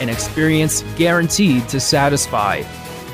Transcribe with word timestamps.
an 0.00 0.08
experience 0.08 0.82
guaranteed 0.96 1.68
to 1.68 1.78
satisfy, 1.78 2.62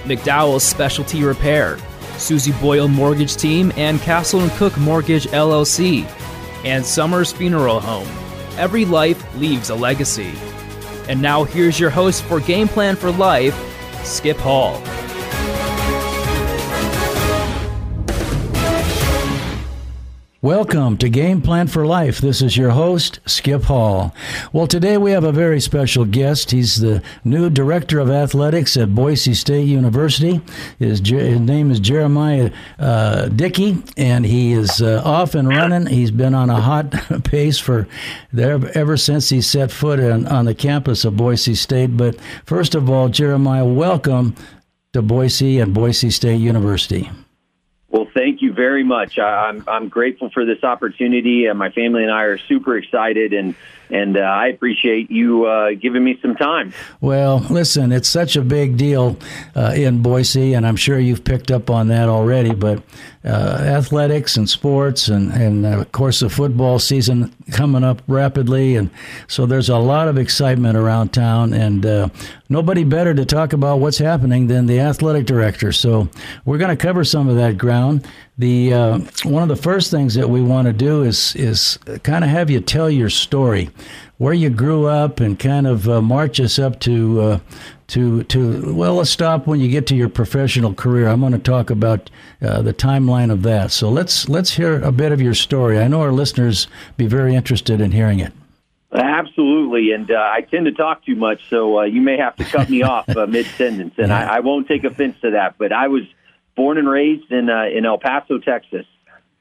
McDowell's 0.04 0.62
Specialty 0.62 1.22
Repair, 1.24 1.78
Susie 2.16 2.52
Boyle 2.52 2.88
Mortgage 2.88 3.36
Team, 3.36 3.72
and 3.76 4.00
Castle 4.00 4.40
and 4.40 4.50
Cooke 4.52 4.78
Mortgage 4.78 5.26
LLC, 5.26 6.04
and 6.64 6.84
Summers 6.84 7.32
Funeral 7.32 7.80
Home. 7.80 8.08
Every 8.56 8.84
life 8.84 9.36
leaves 9.36 9.70
a 9.70 9.74
legacy. 9.74 10.32
And 11.08 11.20
now 11.20 11.44
here's 11.44 11.78
your 11.78 11.90
host 11.90 12.22
for 12.24 12.40
Game 12.40 12.68
Plan 12.68 12.96
for 12.96 13.10
Life, 13.10 13.54
Skip 14.04 14.38
Hall. 14.38 14.82
Welcome 20.46 20.96
to 20.98 21.08
Game 21.08 21.42
Plan 21.42 21.66
for 21.66 21.84
Life. 21.84 22.18
This 22.18 22.40
is 22.40 22.56
your 22.56 22.70
host, 22.70 23.18
Skip 23.26 23.64
Hall. 23.64 24.14
Well, 24.52 24.68
today 24.68 24.96
we 24.96 25.10
have 25.10 25.24
a 25.24 25.32
very 25.32 25.60
special 25.60 26.04
guest. 26.04 26.52
He's 26.52 26.76
the 26.76 27.02
new 27.24 27.50
director 27.50 27.98
of 27.98 28.10
athletics 28.10 28.76
at 28.76 28.94
Boise 28.94 29.34
State 29.34 29.66
University. 29.66 30.40
His, 30.78 31.00
his 31.00 31.40
name 31.40 31.72
is 31.72 31.80
Jeramiah 31.80 32.52
uh, 32.78 33.26
Dickey, 33.26 33.82
and 33.96 34.24
he 34.24 34.52
is 34.52 34.80
uh, 34.80 35.02
off 35.04 35.34
and 35.34 35.48
running. 35.48 35.86
He's 35.86 36.12
been 36.12 36.32
on 36.32 36.48
a 36.48 36.60
hot 36.60 36.92
pace 37.24 37.58
for 37.58 37.88
there 38.32 38.60
ever 38.78 38.96
since 38.96 39.28
he 39.30 39.40
set 39.40 39.72
foot 39.72 39.98
on, 39.98 40.28
on 40.28 40.44
the 40.44 40.54
campus 40.54 41.04
of 41.04 41.16
Boise 41.16 41.56
State. 41.56 41.96
But 41.96 42.20
first 42.44 42.76
of 42.76 42.88
all, 42.88 43.08
Jeramiah, 43.08 43.74
welcome 43.74 44.36
to 44.92 45.02
Boise 45.02 45.58
and 45.58 45.74
Boise 45.74 46.10
State 46.10 46.38
University. 46.38 47.10
Well, 47.96 48.08
thank 48.12 48.42
you 48.42 48.52
very 48.52 48.84
much. 48.84 49.18
I'm 49.18 49.64
I'm 49.66 49.88
grateful 49.88 50.28
for 50.28 50.44
this 50.44 50.62
opportunity, 50.62 51.46
and 51.46 51.58
my 51.58 51.70
family 51.70 52.02
and 52.02 52.12
I 52.12 52.24
are 52.24 52.36
super 52.36 52.76
excited, 52.76 53.32
and 53.32 53.54
and 53.88 54.18
uh, 54.18 54.20
I 54.20 54.48
appreciate 54.48 55.10
you 55.10 55.46
uh, 55.46 55.70
giving 55.80 56.04
me 56.04 56.18
some 56.20 56.34
time. 56.34 56.74
Well, 57.00 57.38
listen, 57.48 57.92
it's 57.92 58.10
such 58.10 58.36
a 58.36 58.42
big 58.42 58.76
deal 58.76 59.16
uh, 59.54 59.72
in 59.74 60.02
Boise, 60.02 60.52
and 60.52 60.66
I'm 60.66 60.76
sure 60.76 60.98
you've 60.98 61.24
picked 61.24 61.50
up 61.50 61.70
on 61.70 61.88
that 61.88 62.10
already. 62.10 62.52
But 62.52 62.82
uh, 63.26 63.58
athletics 63.64 64.36
and 64.36 64.48
sports, 64.48 65.08
and 65.08 65.32
and 65.32 65.66
uh, 65.66 65.80
of 65.80 65.92
course 65.92 66.20
the 66.20 66.30
football 66.30 66.78
season 66.78 67.34
coming 67.50 67.82
up 67.82 68.00
rapidly, 68.06 68.76
and 68.76 68.88
so 69.26 69.46
there's 69.46 69.68
a 69.68 69.76
lot 69.78 70.06
of 70.06 70.16
excitement 70.16 70.76
around 70.76 71.12
town, 71.12 71.52
and 71.52 71.84
uh, 71.84 72.08
nobody 72.48 72.84
better 72.84 73.14
to 73.14 73.24
talk 73.24 73.52
about 73.52 73.80
what's 73.80 73.98
happening 73.98 74.46
than 74.46 74.66
the 74.66 74.78
athletic 74.78 75.26
director. 75.26 75.72
So 75.72 76.08
we're 76.44 76.58
going 76.58 76.76
to 76.76 76.86
cover 76.86 77.02
some 77.02 77.28
of 77.28 77.36
that 77.36 77.58
ground. 77.58 78.06
The 78.38 78.72
uh, 78.72 78.98
one 79.24 79.42
of 79.42 79.48
the 79.48 79.56
first 79.56 79.90
things 79.90 80.14
that 80.14 80.30
we 80.30 80.40
want 80.40 80.66
to 80.66 80.72
do 80.72 81.02
is 81.02 81.34
is 81.34 81.78
kind 82.04 82.22
of 82.22 82.30
have 82.30 82.48
you 82.48 82.60
tell 82.60 82.88
your 82.88 83.10
story, 83.10 83.70
where 84.18 84.34
you 84.34 84.50
grew 84.50 84.86
up, 84.86 85.18
and 85.18 85.36
kind 85.36 85.66
of 85.66 85.88
uh, 85.88 86.00
march 86.00 86.38
us 86.38 86.58
up 86.60 86.78
to 86.80 87.20
uh, 87.20 87.38
to 87.88 88.24
to 88.24 88.74
well, 88.74 88.94
let's 88.94 89.10
stop 89.10 89.46
when 89.46 89.60
you 89.60 89.68
get 89.68 89.86
to 89.88 89.96
your 89.96 90.08
professional 90.08 90.74
career. 90.74 91.08
I'm 91.08 91.20
going 91.20 91.32
to 91.32 91.38
talk 91.38 91.70
about 91.70 92.10
uh, 92.42 92.62
the 92.62 92.74
timeline 92.74 93.30
of 93.30 93.42
that. 93.42 93.70
So 93.70 93.88
let's 93.88 94.28
let's 94.28 94.54
hear 94.54 94.82
a 94.82 94.92
bit 94.92 95.12
of 95.12 95.20
your 95.20 95.34
story. 95.34 95.78
I 95.78 95.88
know 95.88 96.00
our 96.00 96.12
listeners 96.12 96.66
be 96.96 97.06
very 97.06 97.34
interested 97.34 97.80
in 97.80 97.92
hearing 97.92 98.20
it. 98.20 98.32
Absolutely, 98.92 99.92
and 99.92 100.10
uh, 100.10 100.14
I 100.14 100.40
tend 100.40 100.66
to 100.66 100.72
talk 100.72 101.04
too 101.04 101.16
much, 101.16 101.48
so 101.50 101.80
uh, 101.80 101.82
you 101.84 102.00
may 102.00 102.16
have 102.16 102.36
to 102.36 102.44
cut 102.44 102.70
me 102.70 102.82
off 102.82 103.08
uh, 103.08 103.26
mid 103.26 103.46
sentence, 103.46 103.94
and 103.98 104.12
I, 104.12 104.36
I 104.36 104.40
won't 104.40 104.68
take 104.68 104.84
offense 104.84 105.16
to 105.22 105.32
that. 105.32 105.56
But 105.58 105.72
I 105.72 105.88
was 105.88 106.02
born 106.56 106.78
and 106.78 106.88
raised 106.88 107.30
in 107.30 107.50
uh, 107.50 107.66
in 107.66 107.84
El 107.84 107.98
Paso, 107.98 108.38
Texas. 108.38 108.86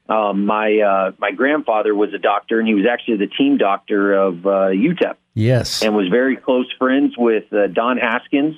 Um, 0.08 0.46
my 0.46 0.78
uh, 0.78 1.12
my 1.18 1.32
grandfather 1.32 1.94
was 1.94 2.14
a 2.14 2.18
doctor, 2.18 2.58
and 2.60 2.68
he 2.68 2.74
was 2.74 2.86
actually 2.86 3.16
the 3.16 3.26
team 3.26 3.58
doctor 3.58 4.12
of 4.14 4.46
uh, 4.46 4.70
UTEP. 4.70 5.16
Yes, 5.34 5.82
and 5.82 5.94
was 5.96 6.08
very 6.08 6.36
close 6.36 6.70
friends 6.78 7.16
with 7.16 7.52
uh, 7.52 7.66
Don 7.66 7.98
Haskins, 7.98 8.56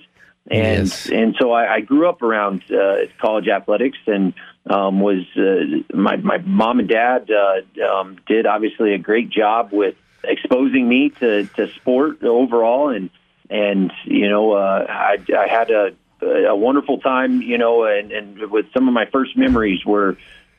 and 0.50 0.86
Yes. 0.88 1.08
and 1.08 1.34
so 1.40 1.52
I, 1.52 1.76
I 1.76 1.80
grew 1.80 2.08
up 2.08 2.22
around 2.22 2.62
uh, 2.70 3.06
college 3.20 3.48
athletics, 3.48 3.98
and 4.06 4.34
um, 4.68 5.00
was 5.00 5.24
uh, 5.36 5.96
my 5.96 6.16
my 6.16 6.38
mom 6.38 6.80
and 6.80 6.88
dad 6.88 7.30
uh, 7.30 7.84
um, 7.84 8.18
did 8.26 8.46
obviously 8.46 8.94
a 8.94 8.98
great 8.98 9.30
job 9.30 9.70
with 9.72 9.94
exposing 10.22 10.86
me 10.88 11.10
to 11.20 11.46
to 11.56 11.72
sport 11.74 12.22
overall, 12.22 12.90
and 12.90 13.10
and 13.48 13.90
you 14.04 14.28
know 14.28 14.52
uh, 14.52 14.86
I 14.88 15.18
I 15.34 15.48
had 15.48 15.70
a 15.70 15.92
a 16.20 16.56
wonderful 16.56 16.98
time, 16.98 17.42
you 17.42 17.58
know, 17.58 17.84
and, 17.84 18.10
and 18.10 18.50
with 18.50 18.66
some 18.72 18.88
of 18.88 18.94
my 18.94 19.06
first 19.06 19.36
memories 19.36 19.84
were 19.84 20.16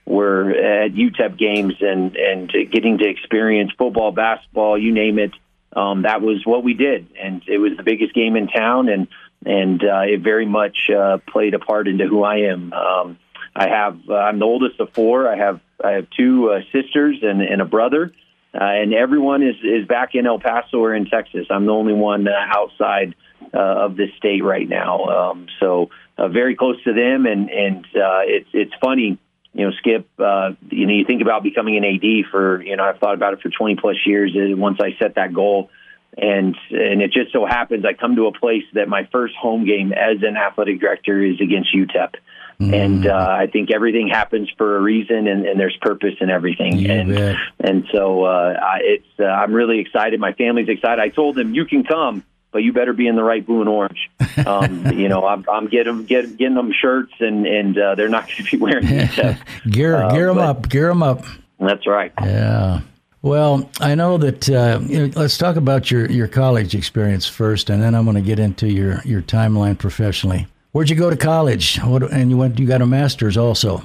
were 0.09 0.49
at 0.49 0.91
UTEP 0.91 1.37
games 1.37 1.75
and 1.79 2.15
and 2.15 2.51
getting 2.71 2.97
to 2.97 3.07
experience 3.07 3.71
football, 3.77 4.11
basketball, 4.11 4.77
you 4.77 4.91
name 4.91 5.19
it. 5.19 5.31
Um, 5.75 6.01
that 6.01 6.21
was 6.21 6.41
what 6.45 6.63
we 6.63 6.73
did, 6.73 7.07
and 7.21 7.43
it 7.47 7.59
was 7.59 7.77
the 7.77 7.83
biggest 7.83 8.15
game 8.15 8.35
in 8.35 8.47
town, 8.47 8.89
and 8.89 9.07
and 9.45 9.81
uh, 9.83 10.01
it 10.01 10.21
very 10.21 10.47
much 10.47 10.89
uh, 10.89 11.19
played 11.31 11.53
a 11.53 11.59
part 11.59 11.87
into 11.87 12.07
who 12.07 12.23
I 12.23 12.37
am. 12.51 12.73
Um, 12.73 13.19
I 13.55 13.69
have 13.69 13.99
uh, 14.09 14.15
I'm 14.15 14.39
the 14.39 14.45
oldest 14.45 14.79
of 14.79 14.91
four. 14.93 15.31
I 15.31 15.37
have 15.37 15.61
I 15.83 15.91
have 15.91 16.07
two 16.17 16.49
uh, 16.49 16.61
sisters 16.73 17.19
and, 17.21 17.43
and 17.43 17.61
a 17.61 17.65
brother, 17.65 18.11
uh, 18.53 18.63
and 18.63 18.95
everyone 18.95 19.43
is 19.43 19.57
is 19.63 19.87
back 19.87 20.15
in 20.15 20.25
El 20.25 20.39
Paso 20.39 20.77
or 20.77 20.95
in 20.95 21.05
Texas. 21.05 21.45
I'm 21.51 21.67
the 21.67 21.71
only 21.71 21.93
one 21.93 22.27
uh, 22.27 22.31
outside 22.49 23.13
uh, 23.53 23.85
of 23.85 23.95
this 23.95 24.09
state 24.17 24.43
right 24.43 24.67
now. 24.67 25.05
Um, 25.05 25.47
so 25.59 25.91
uh, 26.17 26.29
very 26.29 26.55
close 26.55 26.81
to 26.83 26.93
them, 26.93 27.27
and 27.27 27.49
and 27.51 27.85
uh, 27.85 28.25
it's 28.25 28.49
it's 28.53 28.73
funny, 28.81 29.19
you 29.53 29.65
know, 29.65 29.71
Skip. 29.79 30.07
Uh, 30.19 30.51
you 30.69 30.85
know, 30.85 30.93
you 30.93 31.05
think 31.05 31.21
about 31.21 31.43
becoming 31.43 31.77
an 31.77 31.83
AD 31.83 32.31
for 32.31 32.61
you 32.61 32.75
know 32.75 32.83
I've 32.83 32.99
thought 32.99 33.15
about 33.15 33.33
it 33.33 33.41
for 33.41 33.49
20 33.49 33.75
plus 33.75 33.97
years. 34.05 34.35
And 34.35 34.59
once 34.59 34.79
I 34.81 34.95
set 34.99 35.15
that 35.15 35.33
goal, 35.33 35.69
and 36.17 36.55
and 36.69 37.01
it 37.01 37.11
just 37.11 37.31
so 37.31 37.45
happens 37.45 37.85
I 37.85 37.93
come 37.93 38.15
to 38.15 38.27
a 38.27 38.33
place 38.33 38.63
that 38.73 38.87
my 38.87 39.07
first 39.11 39.35
home 39.35 39.65
game 39.65 39.91
as 39.93 40.17
an 40.23 40.37
athletic 40.37 40.79
director 40.79 41.23
is 41.23 41.41
against 41.41 41.73
UTEP. 41.73 42.15
And 42.61 43.07
uh, 43.07 43.13
I 43.15 43.47
think 43.47 43.71
everything 43.71 44.09
happens 44.09 44.51
for 44.57 44.75
a 44.75 44.81
reason, 44.81 45.27
and, 45.27 45.45
and 45.45 45.57
there's 45.57 45.77
purpose 45.79 46.15
in 46.19 46.29
everything. 46.29 46.77
You 46.77 46.91
and 46.91 47.15
bet. 47.15 47.37
and 47.61 47.87
so 47.89 48.25
uh, 48.25 48.59
I, 48.61 48.79
it's 48.81 49.07
uh, 49.17 49.23
I'm 49.23 49.53
really 49.53 49.79
excited. 49.79 50.19
My 50.19 50.33
family's 50.33 50.67
excited. 50.67 50.99
I 50.99 51.07
told 51.07 51.35
them 51.35 51.55
you 51.55 51.63
can 51.63 51.85
come, 51.85 52.25
but 52.51 52.59
you 52.59 52.73
better 52.73 52.93
be 52.93 53.07
in 53.07 53.15
the 53.15 53.23
right 53.23 53.45
blue 53.45 53.59
and 53.61 53.69
orange. 53.69 54.09
Um, 54.45 54.87
you 54.97 55.07
know, 55.09 55.25
I'm, 55.25 55.45
I'm 55.51 55.67
getting 55.67 56.05
get, 56.05 56.37
getting 56.37 56.55
them 56.55 56.71
shirts, 56.73 57.13
and 57.19 57.45
and 57.45 57.77
uh, 57.77 57.95
they're 57.95 58.09
not 58.09 58.27
going 58.27 58.43
to 58.43 58.51
be 58.51 58.57
wearing 58.57 58.85
UTEP. 58.85 59.37
gear 59.71 59.95
Uh, 59.95 60.11
gear 60.11 60.29
'em 60.29 60.35
but- 60.35 60.43
up, 60.45 60.69
gear 60.69 60.89
'em 60.89 61.03
up. 61.03 61.23
That's 61.59 61.85
right. 61.87 62.11
Yeah. 62.21 62.81
Well, 63.21 63.69
I 63.81 63.95
know 63.95 64.17
that. 64.17 64.49
Uh, 64.49 64.79
you 64.81 65.07
know, 65.07 65.13
let's 65.19 65.37
talk 65.37 65.57
about 65.57 65.91
your, 65.91 66.09
your 66.09 66.27
college 66.29 66.73
experience 66.73 67.27
first, 67.27 67.69
and 67.69 67.83
then 67.83 67.93
I'm 67.93 68.05
going 68.05 68.15
to 68.15 68.21
get 68.21 68.39
into 68.39 68.67
your, 68.71 69.01
your 69.03 69.21
timeline 69.21 69.77
professionally. 69.77 70.47
Where'd 70.71 70.89
you 70.89 70.95
go 70.95 71.09
to 71.09 71.17
college? 71.17 71.77
What, 71.79 72.09
and 72.13 72.29
you 72.29 72.37
went. 72.37 72.57
You 72.59 72.65
got 72.65 72.81
a 72.81 72.85
master's 72.85 73.35
also. 73.35 73.81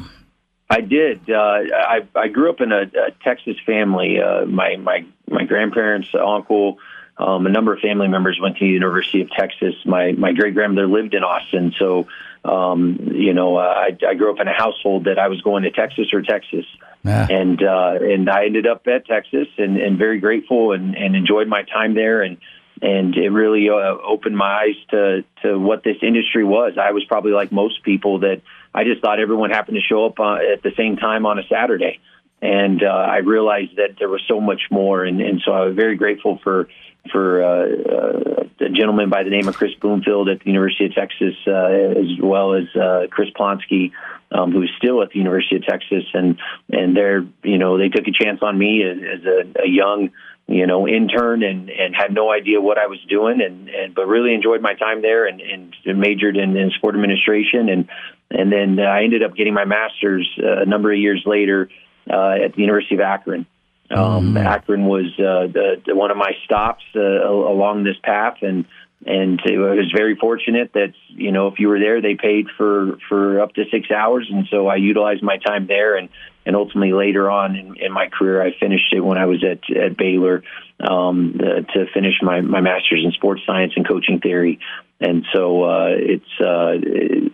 I 0.70 0.80
did. 0.82 1.28
Uh, 1.28 1.34
I 1.36 2.02
I 2.14 2.28
grew 2.28 2.48
up 2.50 2.60
in 2.60 2.70
a, 2.72 2.82
a 2.82 3.10
Texas 3.24 3.56
family. 3.66 4.20
Uh, 4.20 4.44
my 4.46 4.76
my 4.76 5.04
my 5.28 5.44
grandparents, 5.44 6.08
uncle, 6.14 6.78
um, 7.16 7.46
a 7.46 7.50
number 7.50 7.72
of 7.72 7.80
family 7.80 8.08
members 8.08 8.38
went 8.40 8.56
to 8.56 8.64
the 8.64 8.70
University 8.70 9.20
of 9.22 9.30
Texas. 9.30 9.74
My 9.84 10.12
my 10.12 10.32
great 10.32 10.54
grandmother 10.54 10.86
lived 10.86 11.14
in 11.14 11.22
Austin, 11.22 11.74
so 11.78 12.08
um, 12.44 12.98
you 13.12 13.34
know 13.34 13.56
uh, 13.56 13.60
I 13.60 13.96
I 14.06 14.14
grew 14.14 14.32
up 14.32 14.40
in 14.40 14.48
a 14.48 14.54
household 14.54 15.04
that 15.04 15.18
I 15.18 15.28
was 15.28 15.40
going 15.42 15.62
to 15.64 15.70
Texas 15.70 16.12
or 16.12 16.22
Texas, 16.22 16.66
Ah. 17.06 17.26
and 17.30 17.62
uh, 17.62 17.98
and 18.00 18.30
I 18.30 18.46
ended 18.46 18.66
up 18.66 18.86
at 18.86 19.06
Texas 19.06 19.48
and, 19.58 19.76
and 19.76 19.98
very 19.98 20.20
grateful 20.20 20.72
and, 20.72 20.96
and 20.96 21.14
enjoyed 21.14 21.48
my 21.48 21.62
time 21.62 21.94
there 21.94 22.22
and 22.22 22.38
and 22.80 23.14
it 23.16 23.30
really 23.30 23.68
uh, 23.70 23.96
opened 24.02 24.36
my 24.36 24.62
eyes 24.64 24.76
to 24.90 25.24
to 25.42 25.58
what 25.58 25.84
this 25.84 25.96
industry 26.02 26.44
was. 26.44 26.74
I 26.80 26.92
was 26.92 27.04
probably 27.04 27.32
like 27.32 27.52
most 27.52 27.82
people 27.82 28.20
that 28.20 28.42
I 28.74 28.84
just 28.84 29.00
thought 29.00 29.20
everyone 29.20 29.50
happened 29.50 29.76
to 29.76 29.82
show 29.82 30.06
up 30.06 30.18
uh, 30.18 30.36
at 30.52 30.62
the 30.62 30.72
same 30.76 30.96
time 30.96 31.26
on 31.26 31.38
a 31.38 31.42
Saturday, 31.46 32.00
and 32.42 32.82
uh, 32.82 32.86
I 32.86 33.18
realized 33.18 33.76
that 33.76 33.96
there 33.98 34.08
was 34.08 34.22
so 34.26 34.40
much 34.40 34.62
more, 34.70 35.04
and, 35.04 35.20
and 35.20 35.40
so 35.44 35.52
I 35.52 35.66
was 35.66 35.76
very 35.76 35.96
grateful 35.96 36.40
for 36.42 36.68
for 37.10 37.44
uh, 37.44 37.66
uh, 37.66 38.64
a 38.64 38.70
gentleman 38.70 39.10
by 39.10 39.22
the 39.22 39.30
name 39.30 39.48
of 39.48 39.56
Chris 39.56 39.72
Bloomfield 39.80 40.28
at 40.28 40.40
the 40.40 40.46
University 40.46 40.86
of 40.86 40.94
Texas, 40.94 41.34
uh, 41.46 41.50
as 41.52 42.18
well 42.20 42.54
as 42.54 42.64
uh, 42.74 43.06
Chris 43.10 43.28
Plonsky, 43.38 43.92
um, 44.32 44.52
who's 44.52 44.72
still 44.78 45.02
at 45.02 45.10
the 45.10 45.18
University 45.18 45.56
of 45.56 45.64
Texas, 45.64 46.04
and 46.14 46.38
and 46.70 46.96
they're 46.96 47.26
you 47.42 47.58
know 47.58 47.78
they 47.78 47.88
took 47.88 48.06
a 48.06 48.12
chance 48.12 48.40
on 48.42 48.58
me 48.58 48.82
as, 48.82 48.98
as 48.98 49.24
a, 49.26 49.62
a 49.64 49.68
young 49.68 50.10
you 50.46 50.66
know, 50.66 50.86
intern 50.86 51.42
and, 51.42 51.70
and 51.70 51.96
had 51.96 52.12
no 52.12 52.30
idea 52.30 52.60
what 52.60 52.76
I 52.76 52.86
was 52.86 52.98
doing 53.08 53.40
and, 53.40 53.68
and 53.70 53.94
but 53.94 54.06
really 54.06 54.34
enjoyed 54.34 54.60
my 54.60 54.74
time 54.74 55.00
there 55.00 55.26
and, 55.26 55.40
and 55.40 55.74
majored 55.98 56.36
in, 56.36 56.54
in 56.56 56.70
sport 56.72 56.94
administration 56.94 57.68
and 57.68 57.88
and 58.30 58.50
then 58.50 58.80
I 58.80 59.04
ended 59.04 59.22
up 59.22 59.36
getting 59.36 59.54
my 59.54 59.64
master's 59.64 60.28
uh, 60.42 60.62
a 60.62 60.66
number 60.66 60.92
of 60.92 60.98
years 60.98 61.22
later 61.24 61.68
uh, 62.10 62.36
at 62.44 62.54
the 62.54 62.62
University 62.62 62.96
of 62.96 63.00
Akron. 63.00 63.46
Um, 63.90 64.34
mm. 64.34 64.44
Akron 64.44 64.86
was 64.86 65.06
uh, 65.18 65.46
the, 65.52 65.82
the, 65.86 65.94
one 65.94 66.10
of 66.10 66.16
my 66.16 66.32
stops 66.44 66.84
uh, 66.96 67.00
along 67.00 67.84
this 67.84 67.96
path, 68.02 68.38
and 68.42 68.64
and 69.06 69.38
I 69.46 69.58
was 69.58 69.92
very 69.94 70.16
fortunate 70.16 70.72
that 70.72 70.94
you 71.08 71.30
know 71.30 71.48
if 71.48 71.58
you 71.58 71.68
were 71.68 71.78
there, 71.78 72.00
they 72.00 72.14
paid 72.14 72.46
for 72.56 72.98
for 73.08 73.40
up 73.40 73.54
to 73.54 73.64
six 73.70 73.90
hours, 73.90 74.28
and 74.32 74.46
so 74.50 74.66
I 74.66 74.76
utilized 74.76 75.22
my 75.22 75.36
time 75.36 75.66
there, 75.66 75.96
and 75.96 76.08
and 76.46 76.56
ultimately 76.56 76.92
later 76.92 77.30
on 77.30 77.56
in, 77.56 77.76
in 77.76 77.92
my 77.92 78.08
career, 78.08 78.42
I 78.42 78.52
finished 78.58 78.92
it 78.92 79.00
when 79.00 79.18
I 79.18 79.26
was 79.26 79.44
at 79.44 79.76
at 79.76 79.96
Baylor 79.98 80.42
um, 80.80 81.34
the, 81.36 81.66
to 81.74 81.86
finish 81.92 82.14
my 82.22 82.40
my 82.40 82.62
master's 82.62 83.04
in 83.04 83.12
sports 83.12 83.42
science 83.46 83.74
and 83.76 83.86
coaching 83.86 84.20
theory, 84.20 84.60
and 85.04 85.26
so 85.34 85.64
uh, 85.64 85.88
it's 85.90 86.40
uh, 86.40 86.72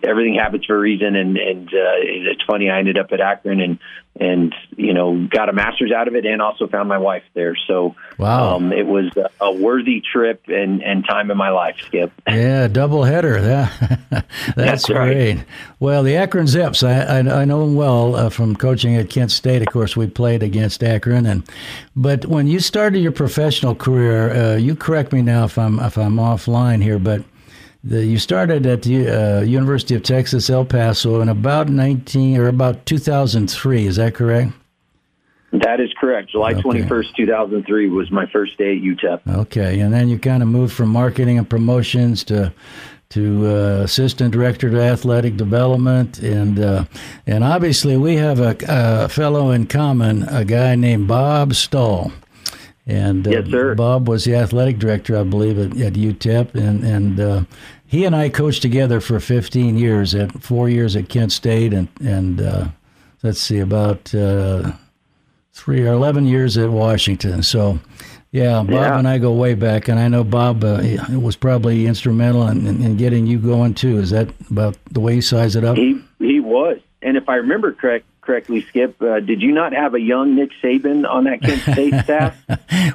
everything 0.03 0.35
happens 0.35 0.65
for 0.65 0.75
a 0.75 0.79
reason. 0.79 1.15
And 1.15 1.37
and 1.37 1.67
uh, 1.69 1.99
it's 2.01 2.43
funny, 2.43 2.69
I 2.69 2.79
ended 2.79 2.97
up 2.97 3.11
at 3.13 3.21
Akron 3.21 3.61
and 3.61 3.79
and 4.19 4.53
you 4.75 4.93
know 4.93 5.25
got 5.25 5.47
a 5.47 5.53
master's 5.53 5.93
out 5.93 6.09
of 6.09 6.15
it, 6.15 6.25
and 6.25 6.41
also 6.41 6.67
found 6.67 6.89
my 6.89 6.97
wife 6.97 7.23
there. 7.33 7.55
So 7.67 7.95
wow, 8.17 8.55
um, 8.55 8.73
it 8.73 8.85
was 8.85 9.09
a 9.39 9.53
worthy 9.53 10.01
trip 10.01 10.43
and 10.47 10.83
and 10.83 11.05
time 11.07 11.31
in 11.31 11.37
my 11.37 11.49
life. 11.49 11.77
Skip. 11.85 12.11
Yeah, 12.27 12.67
double 12.67 13.05
header. 13.05 13.39
That, 13.39 13.99
that's, 14.09 14.55
that's 14.55 14.85
great. 14.87 15.35
Right. 15.35 15.45
Well, 15.79 16.03
the 16.03 16.17
Akron 16.17 16.47
Zips, 16.47 16.83
I 16.83 17.03
I, 17.03 17.19
I 17.19 17.45
know 17.45 17.61
them 17.61 17.75
well 17.75 18.15
uh, 18.17 18.29
from 18.29 18.53
coaching 18.57 18.97
at 18.97 19.09
Kent 19.09 19.31
State. 19.31 19.61
Of 19.61 19.69
course, 19.69 19.95
we 19.95 20.07
played 20.07 20.43
against 20.43 20.83
Akron, 20.83 21.25
and 21.25 21.43
but 21.95 22.25
when 22.25 22.47
you 22.47 22.59
started 22.59 22.99
your 22.99 23.13
professional 23.13 23.75
career, 23.75 24.31
uh, 24.31 24.55
you 24.57 24.75
correct 24.75 25.13
me 25.13 25.21
now 25.21 25.45
if 25.45 25.57
I'm 25.57 25.79
if 25.79 25.97
I'm 25.97 26.17
offline 26.17 26.83
here, 26.83 26.99
but 26.99 27.23
the, 27.83 28.05
you 28.05 28.19
started 28.19 28.65
at 28.65 28.83
the 28.83 29.09
uh, 29.09 29.41
University 29.41 29.95
of 29.95 30.03
Texas 30.03 30.49
El 30.49 30.65
Paso 30.65 31.21
in 31.21 31.29
about 31.29 31.69
19 31.69 32.37
or 32.37 32.47
about 32.47 32.85
2003. 32.85 33.87
Is 33.87 33.95
that 33.95 34.13
correct? 34.13 34.53
That 35.51 35.81
is 35.81 35.91
correct. 35.99 36.29
July 36.29 36.53
okay. 36.53 36.61
21st, 36.61 37.15
2003 37.15 37.89
was 37.89 38.09
my 38.09 38.25
first 38.27 38.57
day 38.57 38.77
at 38.77 38.81
UTEP. 38.81 39.27
Okay, 39.27 39.79
and 39.81 39.93
then 39.93 40.07
you 40.07 40.17
kind 40.17 40.41
of 40.41 40.47
moved 40.47 40.73
from 40.73 40.89
marketing 40.89 41.37
and 41.37 41.49
promotions 41.49 42.23
to 42.25 42.53
to 43.09 43.45
uh, 43.45 43.83
assistant 43.83 44.31
director 44.31 44.69
to 44.69 44.81
athletic 44.81 45.35
development, 45.35 46.19
and 46.19 46.57
uh, 46.57 46.85
and 47.27 47.43
obviously 47.43 47.97
we 47.97 48.15
have 48.15 48.39
a, 48.39 48.55
a, 48.69 49.09
fellow 49.09 49.51
in 49.51 49.67
common, 49.67 50.23
a 50.23 50.45
guy 50.45 50.75
named 50.75 51.09
Bob 51.09 51.53
Stull. 51.53 52.13
And 52.87 53.27
uh, 53.27 53.31
yes, 53.31 53.47
sir. 53.49 53.75
Bob 53.75 54.07
was 54.07 54.25
the 54.25 54.35
athletic 54.35 54.79
director, 54.79 55.17
I 55.17 55.23
believe, 55.23 55.59
at, 55.59 55.79
at 55.79 55.93
UTEP, 55.93 56.55
and 56.55 56.83
and 56.83 57.19
uh, 57.19 57.43
he 57.85 58.05
and 58.05 58.15
I 58.15 58.29
coached 58.29 58.61
together 58.61 58.99
for 58.99 59.19
15 59.19 59.77
years, 59.77 60.15
at 60.15 60.41
four 60.41 60.67
years 60.67 60.95
at 60.95 61.09
Kent 61.09 61.31
State, 61.31 61.73
and 61.73 61.89
and 62.03 62.41
uh, 62.41 62.67
let's 63.21 63.39
see, 63.39 63.59
about 63.59 64.13
uh, 64.15 64.71
three 65.53 65.85
or 65.85 65.93
11 65.93 66.25
years 66.25 66.57
at 66.57 66.69
Washington. 66.69 67.43
So. 67.43 67.79
Yeah, 68.33 68.63
Bob 68.63 68.69
yeah. 68.69 68.97
and 68.97 69.09
I 69.09 69.17
go 69.17 69.33
way 69.33 69.55
back, 69.55 69.89
and 69.89 69.99
I 69.99 70.07
know 70.07 70.23
Bob 70.23 70.63
uh, 70.63 70.81
was 71.09 71.35
probably 71.35 71.85
instrumental 71.85 72.47
in, 72.47 72.65
in, 72.65 72.81
in, 72.81 72.95
getting 72.95 73.27
you 73.27 73.37
going 73.37 73.73
too. 73.73 73.97
Is 73.97 74.11
that 74.11 74.29
about 74.49 74.77
the 74.89 75.01
way 75.01 75.15
you 75.15 75.21
size 75.21 75.57
it 75.57 75.65
up? 75.65 75.75
He 75.75 76.01
he 76.17 76.39
was, 76.39 76.79
and 77.01 77.17
if 77.17 77.27
I 77.27 77.35
remember 77.35 77.73
correct, 77.73 78.05
correctly, 78.21 78.61
Skip, 78.61 79.01
uh, 79.01 79.19
did 79.19 79.41
you 79.41 79.51
not 79.51 79.73
have 79.73 79.93
a 79.93 79.99
young 79.99 80.35
Nick 80.35 80.51
Saban 80.63 81.09
on 81.09 81.23
that 81.25 81.41
Kent 81.41 81.61
State 81.61 81.93
staff? 82.03 82.37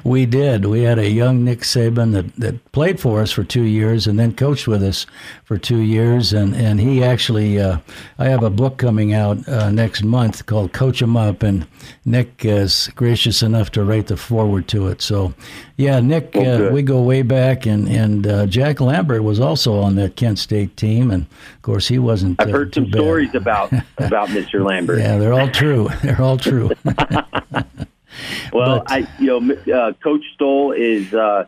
we 0.03 0.25
did. 0.25 0.65
We 0.65 0.83
had 0.83 0.97
a 0.99 1.09
young 1.09 1.43
Nick 1.43 1.59
Saban 1.59 2.13
that, 2.13 2.35
that 2.37 2.71
played 2.71 2.99
for 2.99 3.21
us 3.21 3.31
for 3.31 3.43
two 3.43 3.63
years 3.63 4.07
and 4.07 4.17
then 4.17 4.33
coached 4.33 4.67
with 4.67 4.81
us 4.83 5.05
for 5.43 5.57
two 5.57 5.79
years. 5.79 6.33
And, 6.33 6.55
and 6.55 6.79
he 6.79 7.03
actually, 7.03 7.59
uh, 7.59 7.79
I 8.17 8.25
have 8.25 8.43
a 8.43 8.49
book 8.49 8.77
coming 8.77 9.13
out 9.13 9.47
uh, 9.47 9.69
next 9.71 10.03
month 10.03 10.45
called 10.45 10.73
Coach 10.73 11.01
'em 11.01 11.17
Up, 11.17 11.43
and 11.43 11.67
Nick 12.05 12.45
is 12.45 12.89
gracious 12.95 13.41
enough 13.43 13.71
to 13.71 13.83
write 13.83 14.07
the 14.07 14.17
foreword 14.17 14.67
to 14.69 14.87
it. 14.87 15.01
So, 15.01 15.33
yeah, 15.75 15.99
Nick, 15.99 16.31
oh, 16.35 16.71
we 16.71 16.81
go 16.81 17.01
way 17.01 17.21
back, 17.21 17.65
and, 17.65 17.87
and 17.87 18.25
uh, 18.25 18.45
Jack 18.47 18.79
Lambert 18.81 19.23
was 19.23 19.39
also 19.39 19.79
on 19.79 19.95
that 19.95 20.15
Kent 20.15 20.39
State 20.39 20.75
team. 20.77 21.11
And 21.11 21.23
of 21.55 21.61
course, 21.61 21.87
he 21.87 21.99
wasn't. 21.99 22.41
I've 22.41 22.49
heard 22.49 22.73
some 22.73 22.85
bad. 22.85 22.93
stories 22.93 23.35
about, 23.35 23.71
about 23.97 24.29
Mr. 24.29 24.65
Lambert. 24.65 24.99
yeah, 24.99 25.16
they're 25.19 25.33
all 25.33 25.49
true. 25.49 25.89
They're 26.03 26.21
all 26.21 26.37
true. 26.37 26.71
well, 28.53 28.79
but, 28.79 28.91
I 28.91 29.07
you 29.19 29.39
know 29.39 29.55
uh, 29.73 29.93
Coach 29.93 30.23
Stull 30.33 30.71
is 30.71 31.13
uh, 31.13 31.45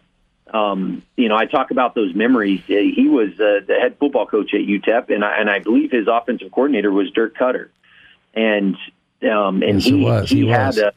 um, 0.54 1.04
you 1.16 1.30
know 1.30 1.36
I 1.36 1.46
talk 1.46 1.72
about 1.72 1.96
those 1.96 2.14
memories. 2.14 2.62
Uh, 2.70 2.76
he 2.96 3.08
was 3.08 3.32
uh, 3.34 3.62
the 3.66 3.78
head 3.80 3.98
football 4.00 4.26
coach 4.26 4.54
at 4.54 4.62
UTEP, 4.62 5.14
and 5.14 5.24
I, 5.24 5.40
and 5.40 5.50
I 5.50 5.60
believe 5.60 5.92
his 5.92 6.08
offensive 6.08 6.52
coordinator 6.52 6.92
was 6.92 7.12
Dirk 7.12 7.36
Koetter, 7.38 7.70
and 8.34 8.76
um, 9.24 9.64
and 9.64 9.84
yes, 9.84 10.30
he, 10.30 10.36
he, 10.36 10.44
he 10.44 10.50
had 10.50 10.78
a 10.78 10.94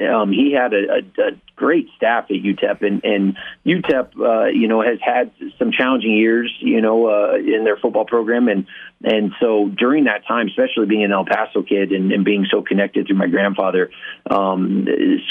um, 0.00 0.32
he 0.32 0.52
had 0.52 0.72
a, 0.72 0.76
a, 0.76 1.28
a 1.28 1.30
great 1.54 1.88
staff 1.96 2.24
at 2.24 2.36
UTEP, 2.36 2.82
and, 2.82 3.04
and 3.04 3.36
UTEP, 3.66 4.18
uh, 4.18 4.46
you 4.46 4.66
know, 4.66 4.80
has 4.80 4.98
had 5.02 5.30
some 5.58 5.70
challenging 5.70 6.12
years, 6.12 6.52
you 6.60 6.80
know, 6.80 7.08
uh, 7.08 7.34
in 7.36 7.64
their 7.64 7.76
football 7.76 8.06
program, 8.06 8.48
and 8.48 8.66
and 9.04 9.32
so 9.40 9.68
during 9.68 10.04
that 10.04 10.26
time, 10.26 10.46
especially 10.48 10.86
being 10.86 11.04
an 11.04 11.12
El 11.12 11.24
Paso 11.24 11.62
kid 11.62 11.92
and, 11.92 12.12
and 12.12 12.24
being 12.24 12.46
so 12.50 12.62
connected 12.62 13.06
through 13.06 13.16
my 13.16 13.26
grandfather, 13.26 13.90
um, 14.30 14.86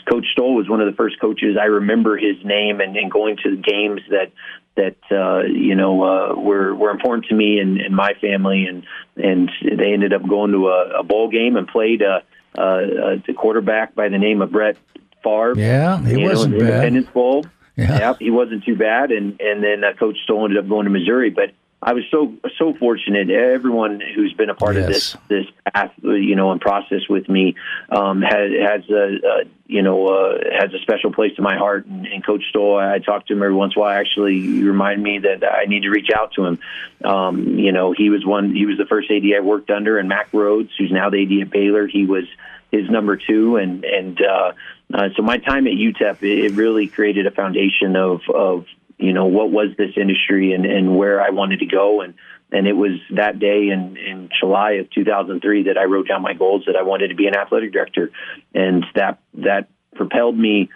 Coach 0.10 0.26
Stull 0.34 0.56
was 0.56 0.70
one 0.70 0.82
of 0.82 0.92
the 0.92 0.96
first 0.96 1.20
coaches 1.20 1.58
I 1.60 1.66
remember 1.66 2.18
his 2.18 2.36
name 2.44 2.82
and, 2.82 2.96
and 2.98 3.10
going 3.10 3.38
to 3.44 3.56
games 3.58 4.02
that 4.10 4.32
that 4.76 4.98
uh, 5.12 5.48
you 5.48 5.76
know 5.76 6.04
uh, 6.04 6.36
were 6.36 6.76
were 6.76 6.92
important 6.92 7.26
to 7.26 7.36
me 7.36 7.60
and, 7.60 7.80
and 7.80 7.96
my 7.96 8.14
family, 8.22 8.68
and 8.68 8.84
and 9.18 9.52
they 9.62 9.94
ended 9.94 10.14
up 10.14 10.28
going 10.28 10.52
to 10.52 10.68
a, 10.68 11.00
a 11.00 11.04
bowl 11.04 11.30
game 11.30 11.56
and 11.56 11.68
played. 11.68 12.04
Uh, 12.04 12.20
uh, 12.58 13.18
a 13.28 13.34
quarterback 13.34 13.96
by 13.96 14.10
the 14.10 14.18
name 14.18 14.42
of 14.42 14.52
Brett 14.52 14.78
Favre. 15.24 15.54
Yeah, 15.56 16.04
he 16.06 16.24
wasn't 16.24 16.54
know, 16.54 16.60
bad. 16.60 16.70
Independence 16.70 17.08
Bowl. 17.14 17.46
Yeah. 17.78 17.98
yeah, 17.98 18.14
he 18.20 18.32
wasn't 18.32 18.64
too 18.66 18.76
bad, 18.76 19.12
and 19.12 19.40
and 19.40 19.64
then 19.64 19.84
uh, 19.84 19.94
Coach 19.98 20.18
Stull 20.24 20.44
ended 20.46 20.58
up 20.58 20.70
going 20.70 20.86
to 20.86 20.92
Missouri. 20.92 21.30
But 21.30 21.52
I 21.84 21.94
was 21.94 22.04
so 22.12 22.36
so 22.60 22.76
fortunate. 22.76 23.32
Everyone 23.32 24.00
who's 24.00 24.34
been 24.34 24.52
a 24.52 24.56
part 24.56 24.76
yes. 24.76 24.84
of 24.84 24.90
this 24.90 25.18
this 25.30 25.46
path, 25.74 25.92
you 26.04 26.36
know, 26.36 26.52
and 26.52 26.62
process 26.62 27.02
with 27.10 27.28
me 27.28 27.56
um, 27.90 28.22
has 28.22 28.52
has 28.62 28.90
a, 28.90 29.18
a 29.26 29.44
you 29.66 29.82
know 29.82 30.08
uh, 30.08 30.38
has 30.60 30.72
a 30.76 30.80
special 30.80 31.12
place 31.12 31.32
in 31.40 31.44
my 31.44 31.58
heart. 31.58 31.88
And, 31.88 32.06
and 32.06 32.24
Coach 32.24 32.44
Stull, 32.50 32.78
I 32.78 33.00
talk 33.00 33.26
to 33.28 33.34
him 33.34 33.42
every 33.42 33.56
once 33.56 33.74
in 33.76 33.80
a 33.80 33.82
while. 33.82 34.00
Actually, 34.00 34.62
remind 34.62 35.02
me 35.02 35.20
that 35.20 35.44
I 35.44 35.66
need 35.66 35.82
to 35.84 35.90
reach 35.90 36.10
out 36.16 36.34
to 36.34 36.46
him. 36.46 36.60
Um, 37.04 37.58
you 37.58 37.72
know, 37.72 37.94
he 37.98 38.12
was 38.12 38.24
one. 38.24 38.54
He 38.56 38.68
was 38.68 38.78
the 38.78 38.86
first 38.86 39.10
AD 39.10 39.24
I 39.36 39.40
worked 39.40 39.72
under, 39.72 39.98
and 39.98 40.08
Mack 40.08 40.32
Rhoades, 40.32 40.70
who's 40.78 40.92
now 40.92 41.10
the 41.10 41.24
AD 41.24 41.48
at 41.48 41.52
Baylor. 41.52 41.88
He 41.88 42.06
was 42.06 42.26
his 42.72 42.90
number 42.92 43.18
two, 43.18 43.58
and 43.58 43.84
and 43.84 44.22
uh, 44.22 44.52
uh, 44.94 45.10
so 45.16 45.24
my 45.24 45.38
time 45.38 45.68
at 45.68 45.74
UTEP 45.74 46.22
it 46.22 46.52
really 46.52 46.88
created 46.88 47.26
a 47.28 47.32
foundation 47.32 47.96
of 47.96 48.22
of 48.30 48.66
you 49.02 49.14
know 49.14 49.26
what 49.26 49.52
was 49.52 49.70
this 49.78 49.92
industry 49.98 50.54
and 50.54 50.66
and 50.66 50.96
where 50.96 51.22
I 51.22 51.32
wanted 51.32 51.60
to 51.60 51.66
go. 51.66 52.02
And 52.02 52.14
and 52.52 52.68
it 52.68 52.74
was 52.74 53.00
that 53.16 53.40
day 53.40 53.70
in 53.70 53.98
in 53.98 54.30
July 54.40 54.74
of 54.74 54.90
2003 54.92 55.64
that 55.64 55.78
I 55.78 55.86
wrote 55.86 56.08
down 56.08 56.22
my 56.22 56.34
goals 56.34 56.64
that 56.68 56.76
I 56.76 56.84
wanted 56.84 57.10
to 57.10 57.16
be 57.16 57.28
an 57.28 57.36
athletic 57.36 57.74
director. 57.74 58.12
And 58.54 58.86
that 58.96 59.20
that 59.36 59.70
propelled 59.96 60.38
me 60.38 60.70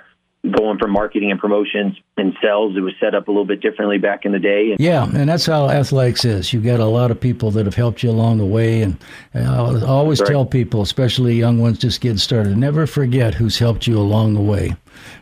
going 0.51 0.77
from 0.77 0.91
marketing 0.91 1.31
and 1.31 1.39
promotions 1.39 1.97
and 2.17 2.35
sales. 2.41 2.75
It 2.75 2.81
was 2.81 2.93
set 2.99 3.15
up 3.15 3.27
a 3.27 3.31
little 3.31 3.45
bit 3.45 3.61
differently 3.61 3.97
back 3.97 4.25
in 4.25 4.31
the 4.31 4.39
day. 4.39 4.75
Yeah, 4.79 5.03
and 5.03 5.29
that's 5.29 5.45
how 5.45 5.69
athletics 5.69 6.25
is. 6.25 6.53
You've 6.53 6.63
got 6.63 6.79
a 6.79 6.85
lot 6.85 7.11
of 7.11 7.19
people 7.19 7.51
that 7.51 7.65
have 7.65 7.75
helped 7.75 8.03
you 8.03 8.09
along 8.09 8.37
the 8.37 8.45
way. 8.45 8.81
And 8.81 8.97
I 9.33 9.47
always 9.83 10.19
right. 10.21 10.29
tell 10.29 10.45
people, 10.45 10.81
especially 10.81 11.35
young 11.35 11.59
ones 11.59 11.79
just 11.79 12.01
getting 12.01 12.17
started, 12.17 12.57
never 12.57 12.87
forget 12.87 13.33
who's 13.33 13.59
helped 13.59 13.87
you 13.87 13.97
along 13.97 14.33
the 14.33 14.41
way. 14.41 14.75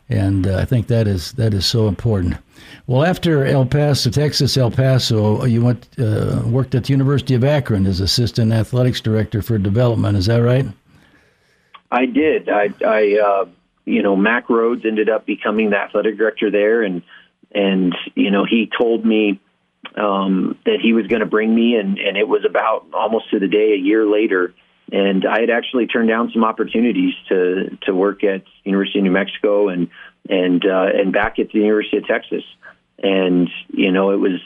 And 0.09 0.47
uh, 0.47 0.57
I 0.57 0.65
think 0.65 0.87
that 0.87 1.07
is 1.07 1.33
that 1.33 1.53
is 1.53 1.65
so 1.65 1.87
important. 1.87 2.37
Well, 2.85 3.03
after 3.05 3.45
El 3.45 3.65
Paso, 3.65 4.09
Texas, 4.09 4.57
El 4.57 4.71
Paso, 4.71 5.45
you 5.45 5.63
went 5.63 5.87
uh, 5.97 6.41
worked 6.45 6.75
at 6.75 6.85
the 6.85 6.93
University 6.93 7.33
of 7.33 7.43
Akron 7.43 7.85
as 7.85 7.99
assistant 7.99 8.51
athletics 8.51 9.01
director 9.01 9.41
for 9.41 9.57
development. 9.57 10.17
Is 10.17 10.25
that 10.25 10.37
right? 10.37 10.65
I 11.91 12.07
did. 12.07 12.49
I, 12.49 12.73
I 12.85 13.19
uh, 13.23 13.45
you 13.85 14.01
know, 14.01 14.15
Mack 14.15 14.47
Rhoades 14.47 14.85
ended 14.85 15.09
up 15.09 15.25
becoming 15.25 15.69
the 15.69 15.77
athletic 15.77 16.17
director 16.17 16.49
there, 16.51 16.83
and 16.83 17.01
and 17.53 17.95
you 18.15 18.31
know, 18.31 18.45
he 18.45 18.69
told 18.77 19.05
me 19.05 19.39
um, 19.95 20.57
that 20.65 20.79
he 20.81 20.93
was 20.93 21.07
going 21.07 21.19
to 21.19 21.25
bring 21.25 21.53
me, 21.53 21.75
and 21.75 21.97
and 21.97 22.17
it 22.17 22.27
was 22.27 22.45
about 22.47 22.85
almost 22.93 23.29
to 23.31 23.39
the 23.39 23.47
day 23.47 23.73
a 23.73 23.77
year 23.77 24.05
later, 24.05 24.53
and 24.91 25.25
I 25.25 25.41
had 25.41 25.49
actually 25.49 25.87
turned 25.87 26.09
down 26.09 26.31
some 26.33 26.43
opportunities 26.43 27.13
to 27.29 27.77
to 27.83 27.93
work 27.93 28.23
at 28.23 28.43
University 28.63 28.99
of 28.99 29.05
New 29.05 29.11
Mexico 29.11 29.69
and 29.69 29.89
and 30.29 30.65
uh, 30.65 30.87
and 30.93 31.11
back 31.11 31.39
at 31.39 31.49
the 31.51 31.59
University 31.59 31.97
of 31.97 32.07
Texas. 32.07 32.43
And 32.99 33.49
you 33.67 33.91
know, 33.91 34.11
it 34.11 34.17
was 34.17 34.39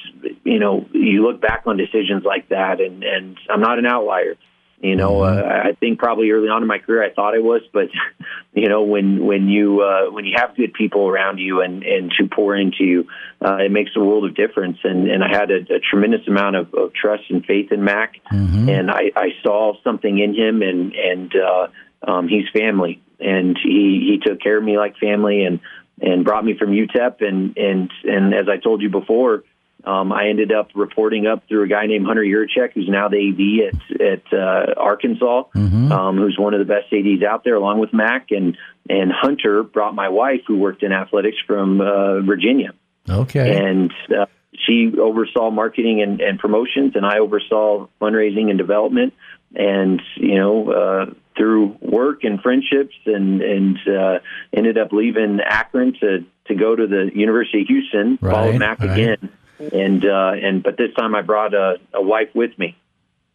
you 0.43 0.59
know, 0.59 0.87
you 0.93 1.21
look 1.21 1.39
back 1.39 1.63
on 1.67 1.77
decisions 1.77 2.23
like 2.23 2.49
that, 2.49 2.81
and 2.81 3.03
and 3.03 3.37
I'm 3.49 3.61
not 3.61 3.77
an 3.77 3.85
outlier 3.85 4.35
You 4.79 4.95
know, 4.95 5.21
Mm-hmm. 5.21 5.39
uh, 5.39 5.69
I 5.69 5.73
think 5.73 5.97
probably 5.97 6.29
early 6.29 6.49
on 6.49 6.61
in 6.61 6.67
my 6.67 6.77
career 6.77 7.03
I 7.03 7.11
thought 7.11 7.33
I 7.33 7.39
was, 7.39 7.61
but 7.73 7.87
you 8.53 8.69
know, 8.69 8.83
when 8.83 9.25
when 9.25 9.47
you 9.47 9.81
uh, 9.81 10.11
when 10.11 10.25
you 10.25 10.33
have 10.37 10.55
good 10.55 10.73
people 10.73 11.07
around 11.07 11.39
you 11.39 11.61
and 11.61 11.81
and 11.83 12.11
to 12.19 12.27
pour 12.27 12.55
into 12.55 12.83
you, 12.83 13.07
uh, 13.43 13.55
it 13.57 13.71
makes 13.71 13.91
a 13.95 13.99
world 13.99 14.25
of 14.25 14.35
difference. 14.35 14.77
And 14.83 15.09
and 15.09 15.23
I 15.23 15.29
had 15.29 15.49
a, 15.49 15.61
a 15.73 15.79
tremendous 15.79 16.27
amount 16.27 16.57
of, 16.57 16.73
of 16.75 16.93
trust 16.93 17.23
and 17.29 17.43
faith 17.43 17.71
in 17.71 17.83
Mack, 17.83 18.17
Mm-hmm. 18.31 18.69
and 18.69 18.91
I, 18.91 19.11
I 19.15 19.29
saw 19.41 19.73
something 19.83 20.19
in 20.19 20.35
him, 20.35 20.61
and 20.61 20.93
and 20.93 21.33
uh, 21.35 21.67
um, 22.11 22.27
he's 22.27 22.47
family, 22.53 23.01
and 23.19 23.57
he 23.61 24.05
he 24.11 24.19
took 24.23 24.39
care 24.41 24.57
of 24.59 24.63
me 24.63 24.77
like 24.77 24.95
family, 24.97 25.43
and 25.43 25.59
and 25.99 26.23
brought 26.23 26.45
me 26.45 26.55
from 26.55 26.69
UTEP, 26.69 27.27
and 27.27 27.57
and 27.57 27.91
and 28.03 28.33
as 28.35 28.47
I 28.47 28.57
told 28.57 28.83
you 28.83 28.89
before. 28.89 29.43
Um, 29.83 30.11
I 30.11 30.27
ended 30.29 30.51
up 30.51 30.69
reporting 30.75 31.27
up 31.27 31.47
through 31.47 31.63
a 31.63 31.67
guy 31.67 31.85
named 31.85 32.05
Hunter 32.05 32.23
Yurachek, 32.23 32.73
who's 32.73 32.89
now 32.89 33.07
the 33.07 33.17
AD 33.29 33.75
at 33.75 34.01
at 34.01 34.33
uh, 34.33 34.73
Arkansas, 34.75 35.43
um, 35.55 36.17
who's 36.17 36.35
one 36.37 36.53
of 36.53 36.59
the 36.59 36.65
best 36.65 36.91
ADs 36.91 37.23
out 37.23 37.43
there, 37.43 37.55
along 37.55 37.79
with 37.79 37.93
Mack. 37.93 38.27
And 38.31 38.57
and 38.89 39.11
Hunter 39.11 39.63
brought 39.63 39.95
my 39.95 40.09
wife, 40.09 40.41
who 40.47 40.57
worked 40.57 40.83
in 40.83 40.91
athletics 40.91 41.37
from 41.45 41.79
uh, 41.79 42.21
Virginia, 42.21 42.73
Okay. 43.09 43.55
and 43.55 43.93
uh, 44.09 44.25
she 44.65 44.91
oversaw 44.99 45.51
marketing 45.51 46.01
and, 46.01 46.19
and 46.19 46.39
promotions, 46.39 46.93
and 46.95 47.05
I 47.05 47.19
oversaw 47.19 47.87
fundraising 48.01 48.49
and 48.49 48.57
development. 48.57 49.13
And 49.55 50.01
you 50.17 50.35
know, 50.35 50.71
uh, 50.71 51.13
through 51.37 51.77
work 51.79 52.23
and 52.23 52.41
friendships, 52.41 52.95
and 53.05 53.41
and 53.41 53.77
uh, 53.87 54.19
ended 54.51 54.77
up 54.77 54.91
leaving 54.91 55.39
Akron 55.39 55.93
to 56.01 56.25
to 56.47 56.55
go 56.55 56.75
to 56.75 56.87
the 56.87 57.11
University 57.13 57.61
of 57.61 57.67
Houston. 57.67 58.17
Right, 58.21 58.33
followed 58.33 58.55
Mack 58.57 58.79
right. 58.79 58.91
again, 58.91 59.29
and 59.59 60.05
uh, 60.05 60.33
and 60.41 60.63
but 60.63 60.77
this 60.77 60.93
time 60.93 61.15
I 61.15 61.21
brought 61.21 61.53
a, 61.53 61.77
a 61.93 62.01
wife 62.01 62.29
with 62.33 62.57
me. 62.57 62.77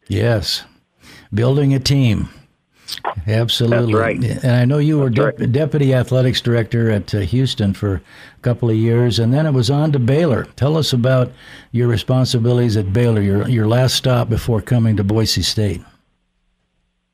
Yes. 0.09 0.65
Building 1.33 1.75
a 1.75 1.79
team. 1.79 2.29
Absolutely. 3.27 3.95
Right. 3.95 4.23
And 4.23 4.53
I 4.53 4.65
know 4.65 4.79
you 4.79 4.99
were 4.99 5.11
That's 5.11 5.39
dep- 5.39 5.51
deputy 5.51 5.95
athletics 5.95 6.41
director 6.41 6.91
at 6.91 7.15
uh, 7.15 7.21
Houston 7.21 7.73
for 7.73 7.95
a 7.95 8.41
couple 8.43 8.69
of 8.69 8.77
years, 8.77 9.19
and 9.19 9.33
then 9.33 9.47
it 9.47 9.53
was 9.53 9.71
on 9.71 9.93
to 9.93 9.99
Baylor. 9.99 10.45
Tell 10.57 10.77
us 10.77 10.93
about 10.93 11.33
your 11.71 11.89
responsibilities 11.89 12.77
at 12.77 12.93
Baylor, 12.93 13.21
your 13.23 13.49
your 13.49 13.67
last 13.67 13.95
stop 13.95 14.29
before 14.29 14.61
coming 14.61 14.97
to 14.97 15.05
Boise 15.05 15.43
State. 15.43 15.83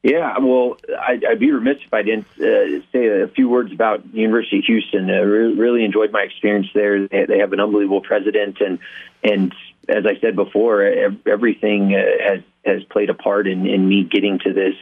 Yeah, 0.02 0.38
well, 0.38 0.76
I, 0.88 1.20
I'd 1.28 1.40
be 1.40 1.50
remiss 1.50 1.78
if 1.84 1.92
I 1.92 2.02
didn't 2.02 2.26
uh, 2.38 2.84
say 2.92 3.22
a 3.22 3.28
few 3.28 3.48
words 3.48 3.72
about 3.72 4.14
University 4.14 4.58
of 4.58 4.64
Houston. 4.64 5.10
I 5.10 5.18
re- 5.18 5.54
really 5.54 5.84
enjoyed 5.84 6.12
my 6.12 6.22
experience 6.22 6.68
there. 6.72 7.08
They, 7.08 7.26
they 7.26 7.38
have 7.38 7.52
an 7.52 7.58
unbelievable 7.58 8.00
president, 8.00 8.58
and 8.60 8.78
and 9.24 9.52
as 9.88 10.06
I 10.06 10.20
said 10.20 10.36
before, 10.36 10.84
everything 11.26 11.96
uh, 11.96 12.02
has 12.22 12.40
has 12.64 12.84
played 12.84 13.10
a 13.10 13.14
part 13.14 13.48
in, 13.48 13.66
in 13.66 13.88
me 13.88 14.04
getting 14.04 14.38
to 14.44 14.52
this 14.52 14.74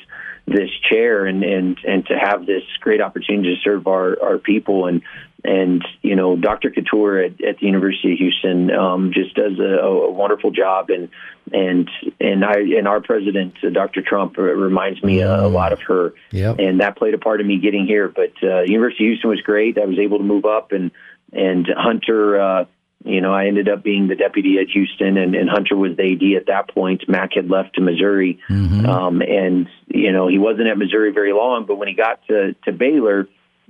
this 0.47 0.71
chair 0.89 1.25
and, 1.25 1.43
and 1.43 1.79
and 1.87 2.07
to 2.07 2.15
have 2.15 2.45
this 2.45 2.63
great 2.81 3.01
opportunity 3.01 3.55
to 3.55 3.61
serve 3.63 3.87
our, 3.87 4.23
our 4.23 4.39
people 4.39 4.87
and 4.87 5.01
and 5.45 5.85
you 6.03 6.17
know 6.17 6.37
Dr. 6.37 6.71
Khator 6.71 7.25
at, 7.25 7.45
at 7.45 7.59
the 7.59 7.67
University 7.67 8.13
of 8.13 8.19
Houston 8.19 8.71
um, 8.71 9.13
just 9.13 9.35
does 9.35 9.59
a, 9.59 9.63
a 9.63 10.11
wonderful 10.11 10.51
job 10.51 10.91
and 10.91 11.09
and 11.53 11.89
and 12.21 12.45
I 12.45 12.59
and 12.77 12.89
our 12.89 13.01
president 13.01 13.55
uh, 13.65 13.71
Dr. 13.71 14.03
Tromp 14.03 14.39
uh, 14.39 14.43
reminds 14.43 15.03
me 15.03 15.21
a, 15.21 15.45
a 15.45 15.49
lot 15.49 15.73
of 15.73 15.81
her 15.83 16.15
Yep. 16.33 16.57
and 16.59 16.81
that 16.81 16.97
played 16.97 17.15
a 17.15 17.19
part 17.19 17.41
in 17.41 17.47
me 17.47 17.59
getting 17.59 17.87
here 17.87 18.09
but 18.09 18.33
uh, 18.43 18.63
University 18.63 19.05
of 19.05 19.09
Houston 19.11 19.31
was 19.31 19.41
great 19.43 19.79
I 19.79 19.85
was 19.85 19.99
able 19.99 20.19
to 20.19 20.25
move 20.25 20.45
up 20.45 20.73
and 20.73 20.91
and 21.33 21.67
Hunter 21.77 22.41
uh, 22.41 22.65
you 23.05 23.21
know, 23.21 23.33
I 23.33 23.47
ended 23.47 23.69
up 23.69 23.85
being 23.85 24.09
the 24.09 24.17
deputy 24.17 24.59
at 24.59 24.69
Houston, 24.71 25.17
and, 25.17 25.37
and 25.37 25.49
Hunter 25.49 25.77
was 25.77 25.97
the 25.97 26.13
AD 26.13 26.41
at 26.43 26.47
that 26.47 26.75
point. 26.75 27.09
Mack 27.09 27.35
had 27.35 27.49
left 27.49 27.77
to 27.77 27.81
Missouri, 27.81 28.41
um, 28.87 29.23
and 29.23 29.69
you 29.87 30.11
know 30.13 30.27
he 30.27 30.39
wasn't 30.39 30.67
at 30.67 30.77
Missouri 30.77 31.13
very 31.13 31.33
long. 31.33 31.67
But 31.67 31.77
when 31.77 31.87
he 31.87 31.95
got 31.95 32.27
to 32.27 32.55
to 32.65 32.73
Baylor, 32.73 33.29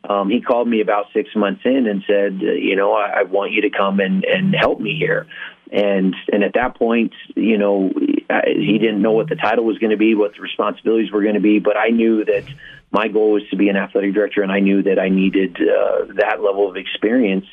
um, 0.09 0.31
he 0.31 0.41
called 0.41 0.69
me 0.69 0.81
about 0.81 1.07
six 1.13 1.31
months 1.35 1.63
in 1.65 1.87
and 1.87 2.03
said, 2.07 2.41
you 2.41 2.77
know, 2.77 2.93
I, 2.93 3.21
I 3.21 3.23
want 3.25 3.53
you 3.53 3.63
to 3.63 3.71
come 3.71 4.01
and 4.01 4.25
and 4.25 4.55
help 4.55 4.81
me 4.81 4.97
here. 4.97 5.27
And 5.73 6.15
and 6.33 6.45
at 6.45 6.55
that 6.55 6.77
point, 6.77 7.13
you 7.35 7.59
know, 7.59 7.93
I, 8.31 8.43
he 8.57 8.79
didn't 8.79 9.03
know 9.03 9.13
what 9.13 9.29
the 9.29 9.37
title 9.37 9.65
was 9.65 9.79
going 9.79 9.91
to 9.91 9.97
be, 9.97 10.15
what 10.15 10.35
the 10.35 10.41
responsibilities 10.41 11.11
were 11.11 11.23
going 11.23 11.35
to 11.35 11.41
be, 11.41 11.59
but 11.59 11.77
I 11.77 11.89
knew 11.89 12.25
that 12.25 12.45
my 12.93 13.09
goal 13.09 13.33
was 13.33 13.43
to 13.51 13.57
be 13.57 13.69
an 13.69 13.77
athletic 13.77 14.15
director, 14.15 14.43
and 14.43 14.53
I 14.53 14.61
knew 14.61 14.83
that 14.85 14.99
I 14.99 15.09
needed 15.09 15.57
uh, 15.57 16.07
that 16.15 16.41
level 16.41 16.71
of 16.71 16.77
experience. 16.77 17.45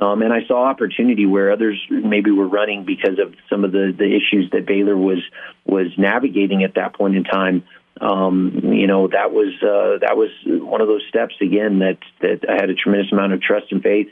Um, 0.00 0.20
and 0.22 0.32
I 0.32 0.44
saw 0.46 0.64
opportunity 0.64 1.26
where 1.26 1.52
others 1.52 1.80
maybe 1.88 2.32
were 2.32 2.48
running 2.48 2.84
because 2.84 3.18
of 3.18 3.34
some 3.48 3.64
of 3.64 3.70
the, 3.70 3.94
the 3.96 4.16
issues 4.16 4.50
that 4.50 4.66
Baylor 4.66 4.96
was 4.96 5.22
was 5.64 5.86
navigating 5.96 6.64
at 6.64 6.74
that 6.74 6.94
point 6.94 7.16
in 7.16 7.24
time. 7.24 7.62
Um, 8.00 8.60
you 8.64 8.86
know, 8.86 9.08
that 9.08 9.30
was 9.30 9.52
uh, 9.62 9.98
that 10.00 10.16
was 10.16 10.30
one 10.46 10.80
of 10.80 10.88
those 10.88 11.02
steps 11.08 11.34
again 11.42 11.80
that 11.80 11.98
that 12.20 12.48
I 12.48 12.54
had 12.54 12.70
a 12.70 12.74
tremendous 12.74 13.12
amount 13.12 13.34
of 13.34 13.42
trust 13.42 13.66
and 13.70 13.82
faith 13.82 14.08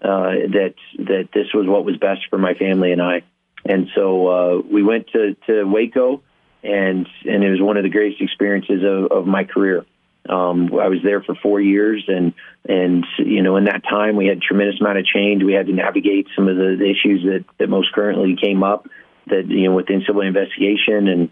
uh, 0.00 0.48
that 0.52 0.74
that 0.98 1.28
this 1.34 1.46
was 1.54 1.66
what 1.66 1.84
was 1.84 1.96
best 1.96 2.22
for 2.30 2.38
my 2.38 2.54
family 2.54 2.92
and 2.92 3.02
I. 3.02 3.22
And 3.64 3.88
so 3.94 4.28
uh, 4.28 4.60
we 4.60 4.82
went 4.82 5.08
to, 5.08 5.36
to 5.46 5.64
Waco, 5.64 6.22
and 6.62 7.08
and 7.24 7.44
it 7.44 7.50
was 7.50 7.60
one 7.60 7.76
of 7.76 7.82
the 7.82 7.90
greatest 7.90 8.22
experiences 8.22 8.82
of, 8.84 9.10
of 9.10 9.26
my 9.26 9.44
career. 9.44 9.84
Um, 10.28 10.74
I 10.74 10.88
was 10.88 10.98
there 11.04 11.22
for 11.22 11.34
four 11.36 11.60
years, 11.60 12.04
and 12.08 12.34
and 12.68 13.06
you 13.18 13.42
know 13.42 13.56
in 13.56 13.64
that 13.64 13.82
time 13.88 14.16
we 14.16 14.26
had 14.26 14.38
a 14.38 14.40
tremendous 14.40 14.80
amount 14.80 14.98
of 14.98 15.06
change. 15.06 15.42
We 15.42 15.54
had 15.54 15.66
to 15.66 15.72
navigate 15.72 16.26
some 16.34 16.48
of 16.48 16.56
the, 16.56 16.74
issues 16.74 17.24
that 17.24 17.44
that 17.58 17.68
most 17.68 17.92
currently 17.92 18.36
came 18.40 18.62
up, 18.62 18.88
that 19.26 19.46
you 19.48 19.68
know 19.68 19.74
with 19.74 19.86
the 19.86 19.94
NCAA 19.94 20.28
investigation, 20.28 21.08
and 21.08 21.30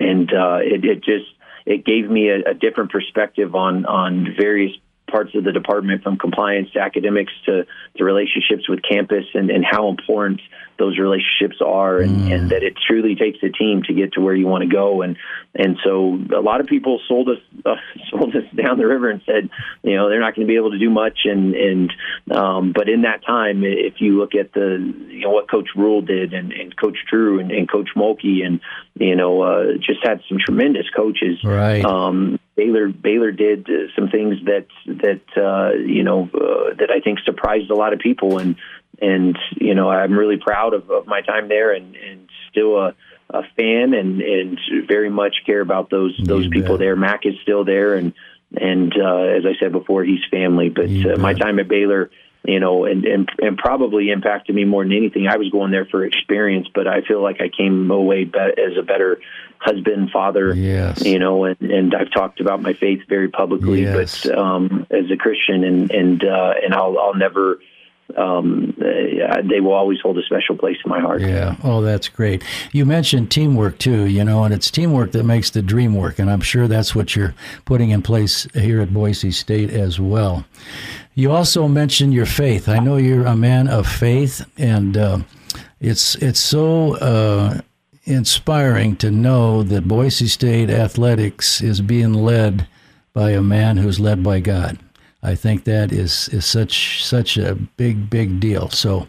and 0.00 0.32
uh, 0.32 0.58
it, 0.60 0.84
it 0.84 1.04
just 1.04 1.26
it 1.66 1.84
gave 1.84 2.10
me 2.10 2.28
a, 2.28 2.50
a 2.50 2.54
different 2.54 2.90
perspective 2.90 3.54
on 3.54 3.86
on 3.86 4.34
various 4.38 4.72
parts 5.06 5.34
of 5.34 5.44
the 5.44 5.52
department 5.52 6.02
from 6.02 6.16
compliance 6.16 6.70
to 6.72 6.80
academics 6.80 7.32
to, 7.46 7.66
to 7.96 8.04
relationships 8.04 8.68
with 8.68 8.80
campus 8.82 9.24
and, 9.34 9.50
and 9.50 9.64
how 9.64 9.88
important 9.88 10.40
those 10.78 10.98
relationships 10.98 11.60
are 11.64 11.98
and, 11.98 12.32
and 12.32 12.50
that 12.50 12.62
it 12.62 12.74
truly 12.88 13.14
takes 13.14 13.38
a 13.42 13.48
team 13.48 13.82
to 13.84 13.94
get 13.94 14.14
to 14.14 14.20
where 14.20 14.34
you 14.34 14.46
want 14.46 14.62
to 14.62 14.68
go. 14.68 15.02
And 15.02 15.16
and 15.54 15.78
so 15.84 16.18
a 16.36 16.40
lot 16.40 16.60
of 16.60 16.66
people 16.66 17.00
sold 17.06 17.28
us 17.28 17.38
uh, 17.64 17.76
sold 18.10 18.34
us 18.34 18.42
down 18.54 18.78
the 18.78 18.86
river 18.86 19.10
and 19.10 19.22
said 19.24 19.50
you 19.82 19.94
know 19.94 20.08
they're 20.08 20.20
not 20.20 20.34
going 20.34 20.46
to 20.46 20.50
be 20.50 20.56
able 20.56 20.72
to 20.72 20.78
do 20.78 20.90
much. 20.90 21.20
And 21.24 21.54
and 21.54 21.92
um, 22.30 22.72
but 22.72 22.88
in 22.88 23.02
that 23.02 23.24
time 23.24 23.62
if 23.62 24.00
you 24.00 24.18
look 24.18 24.34
at 24.34 24.52
the 24.52 24.94
you 25.08 25.20
know 25.20 25.30
what 25.30 25.48
coach 25.48 25.68
Rhule 25.76 26.02
did 26.02 26.34
and, 26.34 26.52
and 26.52 26.76
coach 26.76 26.98
Drew 27.08 27.38
and, 27.38 27.52
and 27.52 27.70
coach 27.70 27.90
Mulkey 27.96 28.44
and 28.44 28.60
you 28.94 29.14
know 29.14 29.42
uh, 29.42 29.64
just 29.78 30.00
had 30.02 30.22
some 30.28 30.38
tremendous 30.44 30.86
coaches. 30.90 31.38
Right. 31.44 31.84
um, 31.84 32.38
Baylor 32.56 32.88
Baylor 32.88 33.32
did 33.32 33.68
uh, 33.68 33.88
some 33.96 34.08
things 34.08 34.36
that 34.44 34.66
that 34.86 35.22
uh, 35.36 35.74
you 35.76 36.02
know 36.02 36.28
uh, 36.32 36.74
that 36.78 36.90
I 36.90 37.00
think 37.00 37.18
surprised 37.24 37.70
a 37.70 37.74
lot 37.74 37.92
of 37.92 37.98
people, 37.98 38.38
and 38.38 38.56
and 39.00 39.36
you 39.60 39.74
know 39.74 39.90
I'm 39.90 40.12
really 40.12 40.38
proud 40.38 40.74
of, 40.74 40.90
of 40.90 41.06
my 41.06 41.20
time 41.20 41.48
there, 41.48 41.72
and 41.72 41.96
and 41.96 42.28
still 42.50 42.78
a, 42.78 42.94
a 43.30 43.42
fan, 43.56 43.94
and 43.94 44.20
and 44.20 44.58
very 44.86 45.10
much 45.10 45.36
care 45.46 45.60
about 45.60 45.90
those 45.90 46.18
those 46.22 46.44
You 46.44 46.50
people 46.50 46.74
bet. 46.74 46.80
there. 46.80 46.96
Mack 46.96 47.26
is 47.26 47.34
still 47.42 47.64
there, 47.64 47.94
and 47.94 48.12
and 48.56 48.92
uh, 48.96 49.22
as 49.36 49.44
I 49.46 49.58
said 49.60 49.72
before, 49.72 50.04
he's 50.04 50.20
family. 50.30 50.68
But 50.68 50.90
uh, 50.90 51.18
my 51.18 51.34
time 51.34 51.58
at 51.58 51.68
Baylor. 51.68 52.10
You 52.46 52.60
know, 52.60 52.84
and, 52.84 53.06
and 53.06 53.28
and 53.38 53.56
probably 53.56 54.10
impacted 54.10 54.54
me 54.54 54.64
more 54.64 54.84
than 54.84 54.92
anything. 54.92 55.26
I 55.26 55.38
was 55.38 55.48
going 55.48 55.70
there 55.70 55.86
for 55.86 56.04
experience, 56.04 56.68
but 56.74 56.86
I 56.86 57.00
feel 57.00 57.22
like 57.22 57.40
I 57.40 57.48
came 57.48 57.90
away 57.90 58.24
be- 58.24 58.38
as 58.38 58.76
a 58.78 58.82
better 58.82 59.18
husband, 59.58 60.10
father, 60.10 60.54
Yes. 60.54 61.02
you 61.06 61.18
know, 61.18 61.44
and, 61.46 61.58
and 61.62 61.94
I've 61.94 62.12
talked 62.12 62.40
about 62.40 62.60
my 62.60 62.74
faith 62.74 63.00
very 63.08 63.28
publicly, 63.28 63.84
Yes. 63.84 64.24
but 64.26 64.36
um, 64.38 64.86
as 64.90 65.10
a 65.10 65.16
Christian, 65.16 65.64
and 65.64 65.90
and 65.90 66.22
uh, 66.22 66.52
and 66.62 66.74
I'll 66.74 66.98
I'll 66.98 67.14
never. 67.14 67.60
Um, 68.16 68.76
uh, 68.78 69.42
they 69.42 69.60
will 69.60 69.72
always 69.72 70.00
hold 70.00 70.18
a 70.18 70.22
special 70.22 70.56
place 70.56 70.76
in 70.84 70.90
my 70.90 71.00
heart. 71.00 71.22
Yeah. 71.22 71.56
Oh, 71.64 71.80
that's 71.80 72.08
great. 72.08 72.44
You 72.72 72.84
mentioned 72.84 73.30
teamwork 73.30 73.78
too, 73.78 74.04
you 74.04 74.22
know, 74.24 74.44
and 74.44 74.52
it's 74.52 74.70
teamwork 74.70 75.12
that 75.12 75.24
makes 75.24 75.50
the 75.50 75.62
dream 75.62 75.94
work, 75.94 76.18
and 76.18 76.30
I'm 76.30 76.42
sure 76.42 76.68
that's 76.68 76.94
what 76.94 77.16
you're 77.16 77.34
putting 77.64 77.90
in 77.90 78.02
place 78.02 78.46
here 78.54 78.80
at 78.80 78.92
Boise 78.92 79.30
State 79.30 79.70
as 79.70 79.98
well. 79.98 80.44
You 81.14 81.32
also 81.32 81.66
mentioned 81.66 82.12
your 82.12 82.26
faith. 82.26 82.68
I 82.68 82.78
know 82.78 82.96
you're 82.96 83.26
a 83.26 83.36
man 83.36 83.68
of 83.68 83.86
faith, 83.86 84.44
and 84.58 84.96
uh, 84.96 85.18
it's 85.80 86.14
it's 86.16 86.40
so 86.40 86.96
uh, 86.96 87.60
inspiring 88.04 88.96
to 88.96 89.10
know 89.10 89.62
that 89.62 89.88
Boise 89.88 90.28
State 90.28 90.70
athletics 90.70 91.62
is 91.62 91.80
being 91.80 92.12
led 92.12 92.68
by 93.12 93.30
a 93.30 93.42
man 93.42 93.76
who's 93.76 94.00
led 94.00 94.22
by 94.22 94.40
God. 94.40 94.78
I 95.24 95.34
think 95.34 95.64
that 95.64 95.90
is 95.90 96.28
is 96.28 96.44
such 96.44 97.02
such 97.02 97.38
a 97.38 97.54
big 97.54 98.10
big 98.10 98.40
deal. 98.40 98.68
So, 98.68 99.08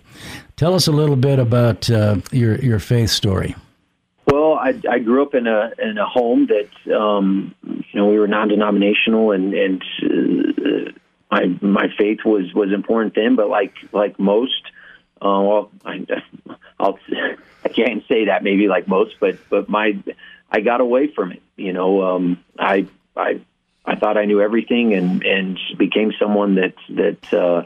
tell 0.55 0.73
us 0.73 0.87
a 0.87 0.91
little 0.91 1.17
bit 1.17 1.39
about 1.39 1.89
uh, 1.89 2.17
your 2.31 2.55
your 2.55 2.79
faith 2.79 3.09
story. 3.09 3.55
Well, 4.25 4.53
I, 4.53 4.79
I 4.89 4.99
grew 4.99 5.21
up 5.21 5.35
in 5.35 5.45
a 5.45 5.71
in 5.77 5.97
a 5.97 6.05
home 6.05 6.47
that 6.47 6.95
um, 6.95 7.53
you 7.63 7.99
know 7.99 8.07
we 8.07 8.17
were 8.17 8.27
non-denominational, 8.27 9.31
and 9.31 9.53
and 9.53 9.83
uh, 10.03 10.91
my 11.29 11.45
my 11.61 11.87
faith 11.97 12.19
was 12.23 12.53
was 12.53 12.71
important 12.71 13.13
then. 13.15 13.35
But 13.35 13.49
like 13.49 13.73
like 13.91 14.17
most, 14.17 14.63
uh, 15.21 15.41
well, 15.43 15.69
I, 15.85 16.05
I'll 16.79 16.97
I 17.65 17.69
can't 17.69 18.03
say 18.07 18.25
that 18.25 18.41
maybe 18.41 18.69
like 18.69 18.87
most, 18.87 19.15
but 19.19 19.37
but 19.49 19.67
my 19.67 20.01
I 20.49 20.61
got 20.61 20.79
away 20.79 21.07
from 21.07 21.33
it. 21.33 21.41
You 21.57 21.73
know, 21.73 22.03
um, 22.03 22.43
I 22.57 22.87
I 23.17 23.41
I 23.85 23.95
thought 23.95 24.17
I 24.17 24.25
knew 24.25 24.41
everything 24.41 24.93
and 24.93 25.23
and 25.23 25.59
became 25.77 26.11
someone 26.19 26.55
that 26.55 26.73
that 26.89 27.33
uh, 27.33 27.63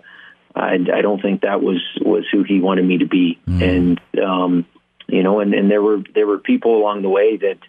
I 0.55 0.73
I 0.73 1.01
don't 1.01 1.21
think 1.21 1.41
that 1.41 1.61
was 1.61 1.81
was 2.01 2.25
who 2.31 2.43
he 2.43 2.59
wanted 2.59 2.85
me 2.85 2.99
to 2.99 3.07
be. 3.07 3.39
Mm. 3.47 3.61
And 3.61 4.23
um, 4.23 4.65
you 5.07 5.23
know, 5.23 5.39
and 5.39 5.53
and 5.53 5.69
there 5.69 5.81
were 5.81 6.03
there 6.13 6.27
were 6.27 6.39
people 6.39 6.77
along 6.77 7.01
the 7.01 7.09
way 7.09 7.37
that 7.37 7.59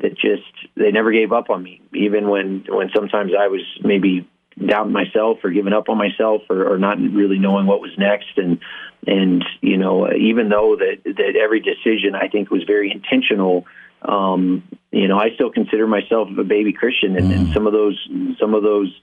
that 0.00 0.16
just 0.16 0.42
they 0.76 0.90
never 0.90 1.12
gave 1.12 1.32
up 1.32 1.50
on 1.50 1.62
me, 1.62 1.80
even 1.94 2.28
when 2.28 2.64
when 2.68 2.90
sometimes 2.94 3.32
I 3.38 3.48
was 3.48 3.62
maybe 3.82 4.28
doubting 4.66 4.92
myself 4.92 5.38
or 5.42 5.50
giving 5.50 5.72
up 5.72 5.88
on 5.88 5.96
myself 5.96 6.42
or, 6.50 6.74
or 6.74 6.78
not 6.78 6.98
really 6.98 7.38
knowing 7.38 7.66
what 7.66 7.80
was 7.80 7.92
next 7.96 8.36
and 8.36 8.58
and 9.06 9.44
you 9.62 9.78
know 9.78 10.12
even 10.12 10.48
though 10.50 10.76
that 10.76 11.02
that 11.04 11.36
every 11.40 11.60
decision 11.60 12.14
I 12.14 12.28
think 12.28 12.50
was 12.50 12.64
very 12.64 12.90
intentional 12.90 13.64
um, 14.02 14.62
you 14.90 15.08
know 15.08 15.18
I 15.18 15.34
still 15.34 15.50
consider 15.50 15.86
myself 15.86 16.28
a 16.38 16.44
baby 16.44 16.72
Christian 16.72 17.16
and, 17.16 17.30
mm. 17.30 17.36
and 17.36 17.54
some 17.54 17.66
of 17.66 17.72
those 17.72 17.98
some 18.38 18.54
of 18.54 18.62
those 18.62 18.94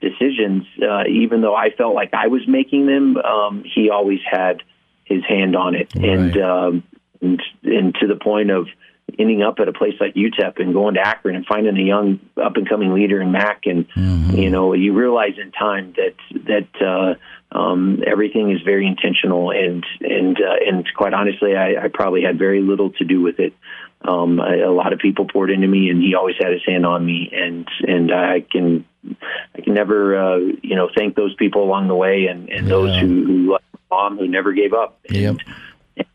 decisions 0.00 0.64
uh, 0.82 1.04
even 1.08 1.40
though 1.40 1.54
I 1.54 1.70
felt 1.70 1.94
like 1.94 2.12
I 2.12 2.28
was 2.28 2.46
making 2.46 2.86
them 2.86 3.16
um, 3.16 3.64
he 3.64 3.90
always 3.90 4.20
had 4.30 4.62
his 5.04 5.24
hand 5.24 5.56
on 5.56 5.74
it 5.74 5.92
right. 5.96 6.04
and, 6.04 6.36
um, 6.38 6.82
and 7.20 7.42
and 7.62 7.94
to 7.96 8.06
the 8.06 8.16
point 8.16 8.50
of 8.50 8.66
ending 9.18 9.42
up 9.42 9.58
at 9.60 9.68
a 9.68 9.72
place 9.72 9.94
like 10.00 10.14
UTEP 10.14 10.60
and 10.60 10.72
going 10.72 10.94
to 10.94 11.00
Akron 11.00 11.36
and 11.36 11.46
finding 11.46 11.76
a 11.76 11.82
young 11.82 12.20
up 12.36 12.56
and 12.56 12.68
coming 12.68 12.92
leader 12.92 13.20
in 13.20 13.32
Mack, 13.32 13.62
and 13.64 13.88
mm-hmm. 13.90 14.36
you 14.36 14.50
know 14.50 14.72
you 14.74 14.92
realize 14.92 15.34
in 15.40 15.52
time 15.52 15.94
that 15.96 16.14
that 16.46 16.86
uh, 16.86 17.56
um, 17.56 18.02
everything 18.06 18.50
is 18.50 18.60
very 18.62 18.86
intentional, 18.86 19.50
and 19.50 19.84
and 20.00 20.36
uh, 20.36 20.56
and 20.66 20.86
quite 20.96 21.14
honestly, 21.14 21.56
I, 21.56 21.84
I 21.84 21.88
probably 21.88 22.22
had 22.22 22.38
very 22.38 22.60
little 22.60 22.90
to 22.92 23.04
do 23.04 23.20
with 23.20 23.38
it. 23.38 23.54
Um, 24.02 24.40
I, 24.40 24.58
a 24.58 24.70
lot 24.70 24.92
of 24.92 24.98
people 24.98 25.26
poured 25.26 25.50
into 25.50 25.66
me, 25.66 25.90
and 25.90 26.00
he 26.00 26.14
always 26.14 26.36
had 26.38 26.52
his 26.52 26.64
hand 26.64 26.86
on 26.86 27.04
me, 27.04 27.30
and 27.32 27.66
and 27.86 28.12
I 28.12 28.40
can 28.40 28.84
I 29.54 29.60
can 29.62 29.74
never 29.74 30.16
uh, 30.16 30.36
you 30.36 30.76
know 30.76 30.88
thank 30.96 31.16
those 31.16 31.34
people 31.34 31.62
along 31.64 31.88
the 31.88 31.96
way, 31.96 32.26
and 32.26 32.48
and 32.48 32.66
yeah. 32.66 32.68
those 32.68 33.00
who, 33.00 33.24
who 33.24 33.58
mom 33.90 34.18
who 34.18 34.28
never 34.28 34.52
gave 34.52 34.72
up. 34.72 34.98
And, 35.08 35.16
yep 35.16 35.36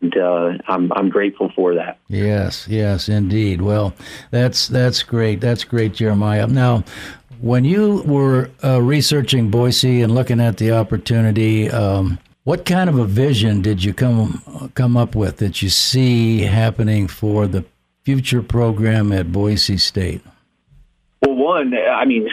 and 0.00 0.16
uh, 0.16 0.52
I'm 0.68 0.92
I'm 0.92 1.08
grateful 1.08 1.50
for 1.54 1.74
that. 1.74 1.98
Yes, 2.08 2.68
yes, 2.68 3.08
indeed. 3.08 3.62
Well, 3.62 3.94
that's 4.30 4.68
that's 4.68 5.02
great. 5.02 5.40
That's 5.40 5.64
great, 5.64 5.92
Jeramiah. 5.92 6.48
Now, 6.48 6.84
when 7.40 7.64
you 7.64 8.02
were 8.06 8.50
uh, 8.62 8.80
researching 8.80 9.50
Boise 9.50 10.02
and 10.02 10.14
looking 10.14 10.40
at 10.40 10.58
the 10.58 10.72
opportunity, 10.72 11.70
um, 11.70 12.18
what 12.44 12.64
kind 12.64 12.88
of 12.88 12.98
a 12.98 13.04
vision 13.04 13.62
did 13.62 13.82
you 13.82 13.92
come 13.92 14.70
come 14.74 14.96
up 14.96 15.14
with 15.14 15.38
that 15.38 15.62
you 15.62 15.68
see 15.68 16.42
happening 16.42 17.08
for 17.08 17.46
the 17.46 17.64
future 18.04 18.42
program 18.42 19.12
at 19.12 19.32
Boise 19.32 19.78
State? 19.78 20.22
Well, 21.20 21.34
one, 21.34 21.74
I 21.74 22.04
mean, 22.04 22.28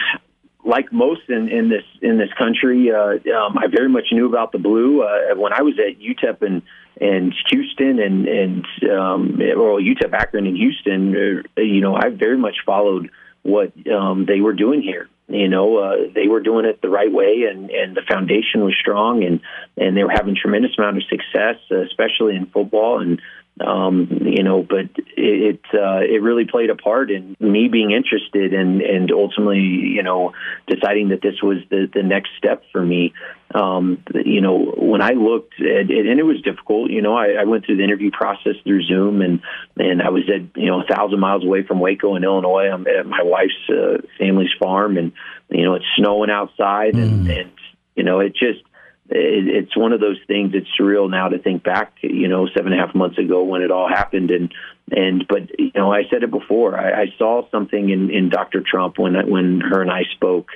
like 0.64 0.92
most 0.92 1.22
in, 1.28 1.48
in 1.48 1.68
this 1.68 1.84
in 2.02 2.18
this 2.18 2.30
country, 2.36 2.90
uh, 2.90 3.18
um, 3.34 3.58
I 3.58 3.66
very 3.68 3.88
much 3.88 4.08
knew 4.12 4.26
about 4.26 4.52
the 4.52 4.58
blue 4.58 5.02
uh, 5.02 5.34
when 5.36 5.52
I 5.52 5.62
was 5.62 5.74
at 5.78 6.00
UTEP 6.00 6.42
and 6.42 6.62
and 7.00 7.34
Houston 7.48 7.98
and 7.98 8.26
and 8.26 8.64
um, 8.90 9.38
well 9.38 9.78
UTEP 9.78 10.12
Akron 10.12 10.46
and 10.46 10.56
Houston. 10.56 11.44
Uh, 11.56 11.60
you 11.60 11.80
know, 11.80 11.94
I 11.94 12.10
very 12.10 12.36
much 12.36 12.56
followed 12.66 13.10
what 13.42 13.72
um, 13.90 14.26
they 14.26 14.40
were 14.40 14.52
doing 14.52 14.82
here. 14.82 15.08
You 15.28 15.48
know, 15.48 15.76
uh, 15.76 15.96
they 16.12 16.26
were 16.26 16.40
doing 16.40 16.64
it 16.64 16.82
the 16.82 16.88
right 16.88 17.12
way, 17.12 17.44
and 17.48 17.70
and 17.70 17.96
the 17.96 18.02
foundation 18.10 18.64
was 18.64 18.74
strong, 18.78 19.22
and 19.22 19.40
and 19.76 19.96
they 19.96 20.02
were 20.02 20.10
having 20.10 20.34
tremendous 20.34 20.72
amount 20.76 20.96
of 20.96 21.04
success, 21.04 21.56
especially 21.70 22.34
in 22.36 22.46
football 22.46 23.00
and 23.00 23.22
um, 23.64 24.08
you 24.24 24.42
know, 24.42 24.62
but 24.62 24.90
it 25.16 25.60
it, 25.60 25.60
uh, 25.74 26.00
it 26.00 26.22
really 26.22 26.44
played 26.46 26.70
a 26.70 26.76
part 26.76 27.10
in 27.10 27.36
me 27.40 27.68
being 27.68 27.90
interested 27.90 28.54
and 28.54 28.80
and 28.80 29.12
ultimately, 29.12 29.60
you 29.60 30.02
know, 30.02 30.32
deciding 30.66 31.10
that 31.10 31.20
this 31.22 31.42
was 31.42 31.58
the 31.68 31.88
the 31.92 32.02
next 32.02 32.30
step 32.38 32.62
for 32.72 32.84
me. 32.84 33.12
Um, 33.52 34.02
you 34.14 34.40
know, 34.40 34.58
when 34.76 35.02
I 35.02 35.10
looked 35.10 35.54
at 35.60 35.90
it, 35.90 36.06
and 36.06 36.18
it 36.20 36.24
was 36.24 36.40
difficult. 36.42 36.90
You 36.90 37.02
know, 37.02 37.14
I, 37.16 37.32
I 37.40 37.44
went 37.44 37.66
through 37.66 37.78
the 37.78 37.84
interview 37.84 38.10
process 38.10 38.54
through 38.64 38.84
Zoom, 38.84 39.20
and 39.20 39.40
and 39.76 40.00
I 40.00 40.10
was 40.10 40.22
at 40.28 40.56
you 40.56 40.66
know 40.66 40.80
a 40.80 40.84
thousand 40.84 41.20
miles 41.20 41.44
away 41.44 41.64
from 41.64 41.80
Waco 41.80 42.16
in 42.16 42.24
Illinois. 42.24 42.70
I'm 42.70 42.86
at 42.86 43.06
my 43.06 43.22
wife's 43.22 43.68
uh, 43.68 43.98
family's 44.18 44.52
farm, 44.58 44.96
and 44.96 45.12
you 45.50 45.64
know 45.64 45.74
it's 45.74 45.84
snowing 45.96 46.30
outside, 46.30 46.94
mm. 46.94 47.02
and 47.02 47.30
and 47.30 47.50
you 47.94 48.04
know 48.04 48.20
it 48.20 48.34
just 48.34 48.62
it's 49.10 49.76
one 49.76 49.92
of 49.92 50.00
those 50.00 50.18
things. 50.26 50.52
It's 50.54 50.68
surreal 50.78 51.10
now 51.10 51.28
to 51.28 51.38
think 51.38 51.64
back, 51.64 51.94
you 52.02 52.28
know, 52.28 52.48
seven 52.48 52.72
and 52.72 52.80
a 52.80 52.86
half 52.86 52.94
months 52.94 53.18
ago 53.18 53.42
when 53.42 53.62
it 53.62 53.70
all 53.70 53.88
happened, 53.88 54.30
and 54.30 54.52
and 54.90 55.26
but 55.28 55.58
you 55.58 55.72
know, 55.74 55.92
I 55.92 56.02
said 56.10 56.22
it 56.22 56.30
before. 56.30 56.78
I, 56.78 57.02
I 57.02 57.06
saw 57.18 57.48
something 57.50 57.90
in 57.90 58.10
in 58.10 58.28
Dr. 58.28 58.60
Tromp 58.60 58.98
when 58.98 59.14
when 59.28 59.60
her 59.60 59.82
and 59.82 59.90
I 59.90 60.02
spoke, 60.14 60.50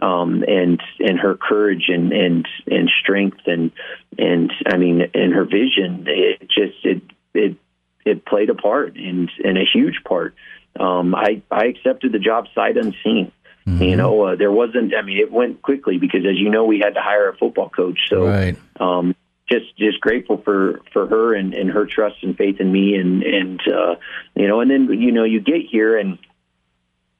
um, 0.00 0.42
and 0.46 0.80
and 0.98 1.18
her 1.18 1.36
courage 1.36 1.84
and 1.88 2.12
and 2.12 2.48
and 2.66 2.90
strength 3.02 3.40
and 3.46 3.72
and 4.16 4.52
I 4.66 4.78
mean, 4.78 5.02
and 5.12 5.34
her 5.34 5.44
vision. 5.44 6.04
It 6.06 6.40
just 6.48 6.84
it 6.84 7.02
it 7.34 7.56
it 8.06 8.24
played 8.24 8.48
a 8.48 8.54
part 8.54 8.96
and 8.96 9.30
and 9.44 9.58
a 9.58 9.64
huge 9.70 10.02
part. 10.06 10.34
Um, 10.80 11.14
I 11.14 11.42
I 11.50 11.66
accepted 11.66 12.12
the 12.12 12.18
job 12.18 12.46
sight 12.54 12.76
unseen. 12.76 13.32
Mm-hmm. 13.68 13.82
You 13.82 13.96
know, 13.96 14.22
uh, 14.22 14.36
there 14.36 14.50
wasn't. 14.50 14.94
I 14.94 15.02
mean, 15.02 15.18
it 15.18 15.30
went 15.30 15.60
quickly 15.60 15.98
because, 15.98 16.20
as 16.24 16.38
you 16.38 16.48
know, 16.48 16.64
we 16.64 16.78
had 16.78 16.94
to 16.94 17.02
hire 17.02 17.28
a 17.28 17.36
football 17.36 17.68
coach. 17.68 17.98
So, 18.08 18.26
right. 18.26 18.56
um, 18.80 19.14
just 19.50 19.76
just 19.76 20.00
grateful 20.00 20.38
for 20.38 20.80
for 20.92 21.06
her 21.06 21.34
and, 21.34 21.52
and 21.52 21.70
her 21.70 21.84
trust 21.84 22.16
and 22.22 22.36
faith 22.36 22.60
in 22.60 22.72
me, 22.72 22.94
and 22.94 23.22
and 23.22 23.60
uh, 23.68 23.96
you 24.34 24.48
know, 24.48 24.60
and 24.60 24.70
then 24.70 24.88
you 24.98 25.12
know, 25.12 25.24
you 25.24 25.40
get 25.40 25.66
here 25.70 25.98
and 25.98 26.18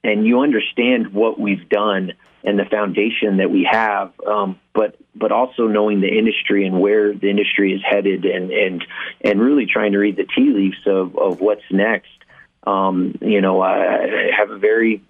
and 0.02 0.26
you 0.26 0.40
understand 0.40 1.12
what 1.12 1.38
we've 1.38 1.68
done 1.68 2.14
and 2.44 2.58
the 2.58 2.64
foundation 2.64 3.38
that 3.38 3.50
we 3.50 3.68
have, 3.70 4.12
um, 4.26 4.58
but 4.72 4.96
but 5.14 5.32
also 5.32 5.66
knowing 5.66 6.00
the 6.00 6.08
industry 6.08 6.66
and 6.66 6.80
where 6.80 7.12
the 7.12 7.28
industry 7.28 7.74
is 7.74 7.82
headed, 7.84 8.24
and 8.24 8.50
and 8.50 8.86
and 9.20 9.38
really 9.38 9.66
trying 9.66 9.92
to 9.92 9.98
read 9.98 10.16
the 10.16 10.24
tea 10.24 10.50
leaves 10.50 10.78
of 10.86 11.14
of 11.18 11.40
what's 11.42 11.70
next. 11.70 12.08
Um, 12.66 13.18
you 13.20 13.42
know, 13.42 13.60
I, 13.60 14.04
I 14.04 14.30
have 14.36 14.50
a 14.50 14.58
very 14.58 15.02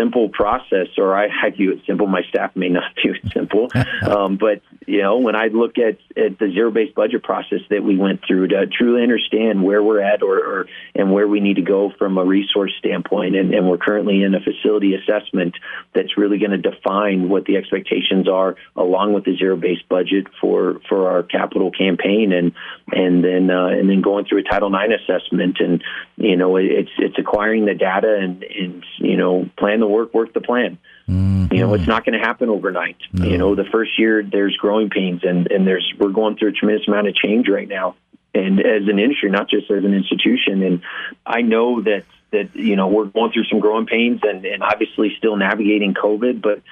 simple 0.00 0.28
process, 0.28 0.88
or 0.96 1.14
I, 1.14 1.28
I 1.42 1.50
view 1.50 1.72
it 1.72 1.80
simple. 1.86 2.06
My 2.06 2.22
staff 2.22 2.54
may 2.56 2.68
not 2.68 2.84
view 3.02 3.14
it 3.14 3.32
simple, 3.32 3.68
um, 4.02 4.36
but 4.36 4.62
you 4.86 5.02
know, 5.02 5.18
when 5.18 5.36
I 5.36 5.48
look 5.48 5.76
at, 5.78 5.98
at 6.16 6.38
the 6.38 6.50
zero-based 6.52 6.94
budget 6.94 7.22
process 7.22 7.60
that 7.68 7.84
we 7.84 7.96
went 7.96 8.20
through 8.26 8.48
to 8.48 8.66
truly 8.66 9.02
understand 9.02 9.62
where 9.62 9.82
we're 9.82 10.00
at, 10.00 10.22
or, 10.22 10.38
or 10.38 10.66
and 10.94 11.12
where 11.12 11.28
we 11.28 11.40
need 11.40 11.56
to 11.56 11.62
go 11.62 11.92
from 11.98 12.16
a 12.16 12.24
resource 12.24 12.72
standpoint, 12.78 13.36
and, 13.36 13.52
and 13.52 13.68
we're 13.68 13.78
currently 13.78 14.22
in 14.22 14.34
a 14.34 14.40
facility 14.40 14.94
assessment 14.94 15.54
that's 15.94 16.16
really 16.16 16.38
going 16.38 16.50
to 16.50 16.58
define 16.58 17.28
what 17.28 17.44
the 17.44 17.56
expectations 17.56 18.28
are, 18.28 18.56
along 18.74 19.12
with 19.12 19.24
the 19.24 19.36
zero-based 19.36 19.88
budget 19.88 20.26
for 20.40 20.80
for 20.88 21.10
our 21.10 21.22
capital 21.22 21.70
campaign, 21.70 22.32
and 22.32 22.52
and 22.90 23.22
then 23.22 23.50
uh, 23.50 23.66
and 23.66 23.88
then 23.88 24.00
going 24.00 24.24
through 24.24 24.38
a 24.38 24.42
Title 24.42 24.74
IX 24.74 24.94
assessment, 25.02 25.58
and 25.60 25.84
you 26.16 26.36
know, 26.36 26.56
it's 26.56 26.90
it's 26.98 27.18
acquiring 27.18 27.66
the 27.66 27.74
data 27.74 28.16
and 28.18 28.42
and 28.42 28.84
you 28.98 29.18
know 29.18 29.48
plan 29.58 29.80
the 29.80 29.86
work, 29.86 30.14
work 30.14 30.32
the 30.32 30.40
plan. 30.40 30.78
Mm-hmm. 31.10 31.52
You 31.52 31.60
know, 31.60 31.74
it's 31.74 31.88
not 31.88 32.04
going 32.04 32.18
to 32.18 32.24
happen 32.24 32.48
overnight. 32.48 32.96
No. 33.12 33.26
You 33.26 33.36
know, 33.36 33.54
the 33.56 33.64
first 33.64 33.98
year 33.98 34.22
there's 34.22 34.56
growing 34.56 34.90
pains, 34.90 35.22
and 35.24 35.50
and 35.50 35.66
there's 35.66 35.92
we're 35.98 36.10
going 36.10 36.36
through 36.36 36.50
a 36.50 36.52
tremendous 36.52 36.86
amount 36.86 37.08
of 37.08 37.16
change 37.16 37.48
right 37.48 37.66
now, 37.66 37.96
and 38.32 38.60
as 38.60 38.86
an 38.86 38.98
industry, 39.00 39.30
not 39.30 39.48
just 39.50 39.70
as 39.70 39.84
an 39.84 39.92
institution. 39.92 40.62
And 40.62 40.82
I 41.26 41.42
know 41.42 41.82
that 41.82 42.04
that 42.30 42.54
you 42.54 42.76
know 42.76 42.86
we're 42.86 43.06
going 43.06 43.32
through 43.32 43.46
some 43.46 43.58
growing 43.58 43.86
pains, 43.86 44.20
and 44.22 44.44
and 44.44 44.62
obviously 44.62 45.12
still 45.18 45.36
navigating 45.36 45.94
COVID, 45.94 46.40
but 46.40 46.62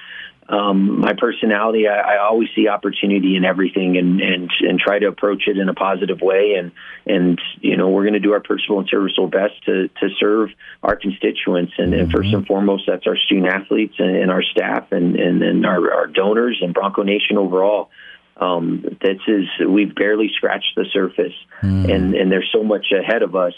um, 0.49 0.99
my 1.01 1.13
personality, 1.13 1.87
I, 1.87 2.15
I 2.15 2.17
always 2.25 2.49
see 2.55 2.67
opportunity 2.67 3.35
in 3.35 3.45
everything 3.45 3.97
and, 3.97 4.19
and, 4.19 4.49
and 4.61 4.79
try 4.79 4.97
to 4.97 5.07
approach 5.07 5.43
it 5.47 5.59
in 5.59 5.69
a 5.69 5.75
positive 5.75 6.21
way. 6.21 6.55
And, 6.57 6.71
and, 7.05 7.39
you 7.61 7.77
know, 7.77 7.89
we're 7.89 8.03
going 8.03 8.13
to 8.15 8.19
do 8.19 8.33
our 8.33 8.39
personal 8.39 8.79
and 8.79 8.89
serviceable 8.89 9.27
best 9.27 9.63
to, 9.65 9.89
to 9.89 10.09
serve 10.19 10.49
our 10.81 10.95
constituents. 10.95 11.73
And, 11.77 11.93
mm-hmm. 11.93 12.01
and 12.01 12.11
first 12.11 12.33
and 12.33 12.47
foremost, 12.47 12.85
that's 12.87 13.05
our 13.05 13.15
student 13.15 13.47
athletes 13.47 13.93
and, 13.99 14.15
and 14.15 14.31
our 14.31 14.41
staff 14.41 14.91
and, 14.91 15.15
and, 15.15 15.43
and 15.43 15.65
our, 15.67 15.93
our 15.93 16.07
donors 16.07 16.59
and 16.63 16.73
Bronco 16.73 17.03
Nation 17.03 17.37
overall. 17.37 17.91
Um, 18.35 18.83
this 19.01 19.19
is, 19.27 19.45
we've 19.67 19.93
barely 19.93 20.31
scratched 20.35 20.73
the 20.75 20.85
surface 20.91 21.33
mm-hmm. 21.61 21.91
and, 21.91 22.15
and 22.15 22.31
there's 22.31 22.49
so 22.51 22.63
much 22.63 22.87
ahead 22.91 23.21
of 23.21 23.35
us 23.35 23.53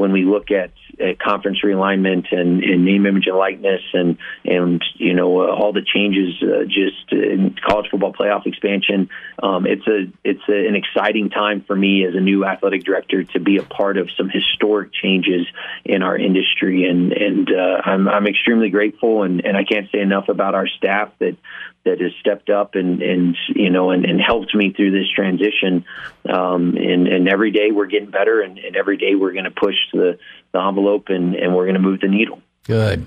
when 0.00 0.12
we 0.12 0.24
look 0.24 0.50
at, 0.50 0.70
at 0.98 1.18
conference 1.18 1.58
realignment 1.62 2.32
and, 2.32 2.64
and, 2.64 2.86
name, 2.86 3.04
image, 3.04 3.26
and 3.26 3.36
likeness, 3.36 3.82
and 3.92 4.16
and 4.46 4.82
you 4.94 5.12
know 5.12 5.42
uh, 5.42 5.54
all 5.54 5.74
the 5.74 5.82
changes 5.82 6.42
uh, 6.42 6.64
just 6.64 7.12
in 7.12 7.54
college 7.68 7.90
football 7.90 8.14
playoff 8.14 8.46
expansion, 8.46 9.10
um, 9.42 9.66
it's 9.66 9.86
a 9.86 10.10
it's 10.24 10.40
a, 10.48 10.66
an 10.66 10.74
exciting 10.74 11.28
time 11.28 11.62
for 11.66 11.76
me 11.76 12.06
as 12.06 12.14
a 12.14 12.20
new 12.20 12.46
athletic 12.46 12.82
director 12.82 13.24
to 13.24 13.40
be 13.40 13.58
a 13.58 13.62
part 13.62 13.98
of 13.98 14.08
some 14.16 14.30
historic 14.30 14.90
changes 14.94 15.46
in 15.84 16.02
our 16.02 16.16
industry, 16.16 16.88
and 16.88 17.12
and 17.12 17.52
uh, 17.52 17.82
I'm 17.84 18.08
I'm 18.08 18.26
extremely 18.26 18.70
grateful, 18.70 19.22
and, 19.22 19.44
and 19.44 19.54
I 19.54 19.64
can't 19.64 19.90
say 19.92 20.00
enough 20.00 20.30
about 20.30 20.54
our 20.54 20.66
staff 20.66 21.12
that 21.18 21.36
that 21.84 22.00
has 22.00 22.12
stepped 22.20 22.50
up 22.50 22.74
and, 22.74 23.02
and 23.02 23.36
you 23.48 23.70
know 23.70 23.90
and, 23.90 24.04
and 24.04 24.20
helped 24.20 24.54
me 24.54 24.72
through 24.72 24.90
this 24.90 25.08
transition. 25.14 25.84
Um, 26.28 26.76
and, 26.76 27.08
and 27.08 27.28
every 27.28 27.50
day 27.50 27.70
we're 27.72 27.86
getting 27.86 28.10
better, 28.10 28.40
and, 28.40 28.58
and 28.58 28.76
every 28.76 28.96
day 28.96 29.14
we're 29.14 29.32
going 29.32 29.44
to 29.44 29.50
push 29.50 29.76
the, 29.92 30.18
the 30.52 30.60
envelope 30.60 31.08
and, 31.08 31.34
and 31.34 31.54
we're 31.54 31.64
going 31.64 31.74
to 31.74 31.80
move 31.80 32.00
the 32.00 32.08
needle. 32.08 32.40
Good. 32.64 33.06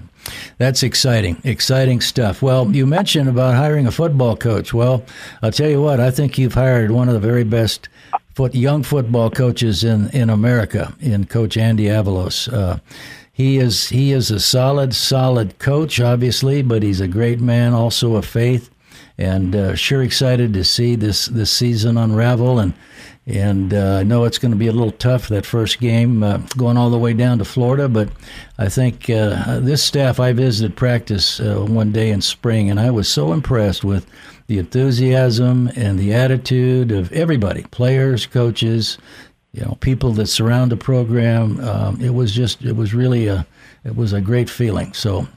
That's 0.57 0.83
exciting, 0.83 1.39
exciting 1.43 2.01
stuff. 2.01 2.41
Well, 2.41 2.69
you 2.71 2.86
mentioned 2.86 3.29
about 3.29 3.53
hiring 3.55 3.88
a 3.88 3.91
football 3.91 4.36
coach. 4.36 4.73
Well, 4.73 5.05
I'll 5.41 5.51
tell 5.51 5.69
you 5.69 5.81
what, 5.81 5.99
I 5.99 6.12
think 6.12 6.38
you've 6.38 6.55
hired 6.55 6.91
one 6.91 7.07
of 7.07 7.13
the 7.13 7.19
very 7.19 7.43
best 7.43 7.88
foot, 8.33 8.55
young 8.55 8.83
football 8.83 9.29
coaches 9.29 9.83
in, 9.83 10.09
in 10.09 10.29
America, 10.29 10.93
in 10.99 11.25
Coach 11.25 11.55
Andy 11.57 11.86
Avalos. 11.86 12.51
Uh, 12.51 12.79
he 13.33 13.57
is 13.57 13.89
he 13.89 14.11
is 14.11 14.29
a 14.29 14.39
solid, 14.39 14.93
solid 14.93 15.57
coach, 15.57 15.99
obviously, 15.99 16.61
but 16.61 16.83
he's 16.83 17.01
a 17.01 17.07
great 17.07 17.41
man, 17.41 17.73
also 17.73 18.15
a 18.15 18.21
faith, 18.21 18.69
and 19.17 19.55
uh, 19.55 19.75
sure 19.75 20.03
excited 20.03 20.53
to 20.53 20.63
see 20.63 20.95
this 20.95 21.25
this 21.25 21.51
season 21.51 21.97
unravel 21.97 22.59
and 22.59 22.75
and 23.25 23.73
uh, 23.73 23.99
I 23.99 24.03
know 24.03 24.25
it's 24.25 24.37
going 24.37 24.51
to 24.51 24.57
be 24.57 24.67
a 24.67 24.73
little 24.73 24.91
tough 24.91 25.29
that 25.29 25.45
first 25.45 25.79
game 25.79 26.23
uh, 26.23 26.39
going 26.57 26.75
all 26.75 26.89
the 26.89 26.97
way 26.97 27.13
down 27.13 27.37
to 27.37 27.45
Florida, 27.45 27.87
but 27.87 28.09
I 28.57 28.67
think 28.67 29.09
uh, 29.09 29.61
this 29.61 29.81
staff, 29.81 30.19
I 30.19 30.33
visited 30.33 30.75
practice 30.75 31.39
uh, 31.39 31.65
one 31.67 31.93
day 31.93 32.09
in 32.09 32.21
spring, 32.21 32.69
and 32.69 32.79
I 32.79 32.91
was 32.91 33.07
so 33.07 33.31
impressed 33.31 33.83
with 33.83 34.05
the 34.47 34.59
enthusiasm 34.59 35.69
and 35.75 35.97
the 35.97 36.13
attitude 36.13 36.91
of 36.91 37.13
everybody 37.13 37.63
players, 37.71 38.25
coaches, 38.25 38.97
you 39.53 39.63
know, 39.63 39.77
people 39.79 40.11
that 40.13 40.27
surround 40.27 40.71
the 40.71 40.77
program. 40.77 41.59
Um, 41.61 42.01
it 42.01 42.13
was 42.13 42.31
just, 42.31 42.63
it 42.63 42.75
was 42.75 42.93
really 42.93 43.27
a, 43.27 43.45
it 43.83 43.95
was 43.95 44.13
a 44.13 44.21
great 44.21 44.49
feeling. 44.49 44.93
So 44.93 45.27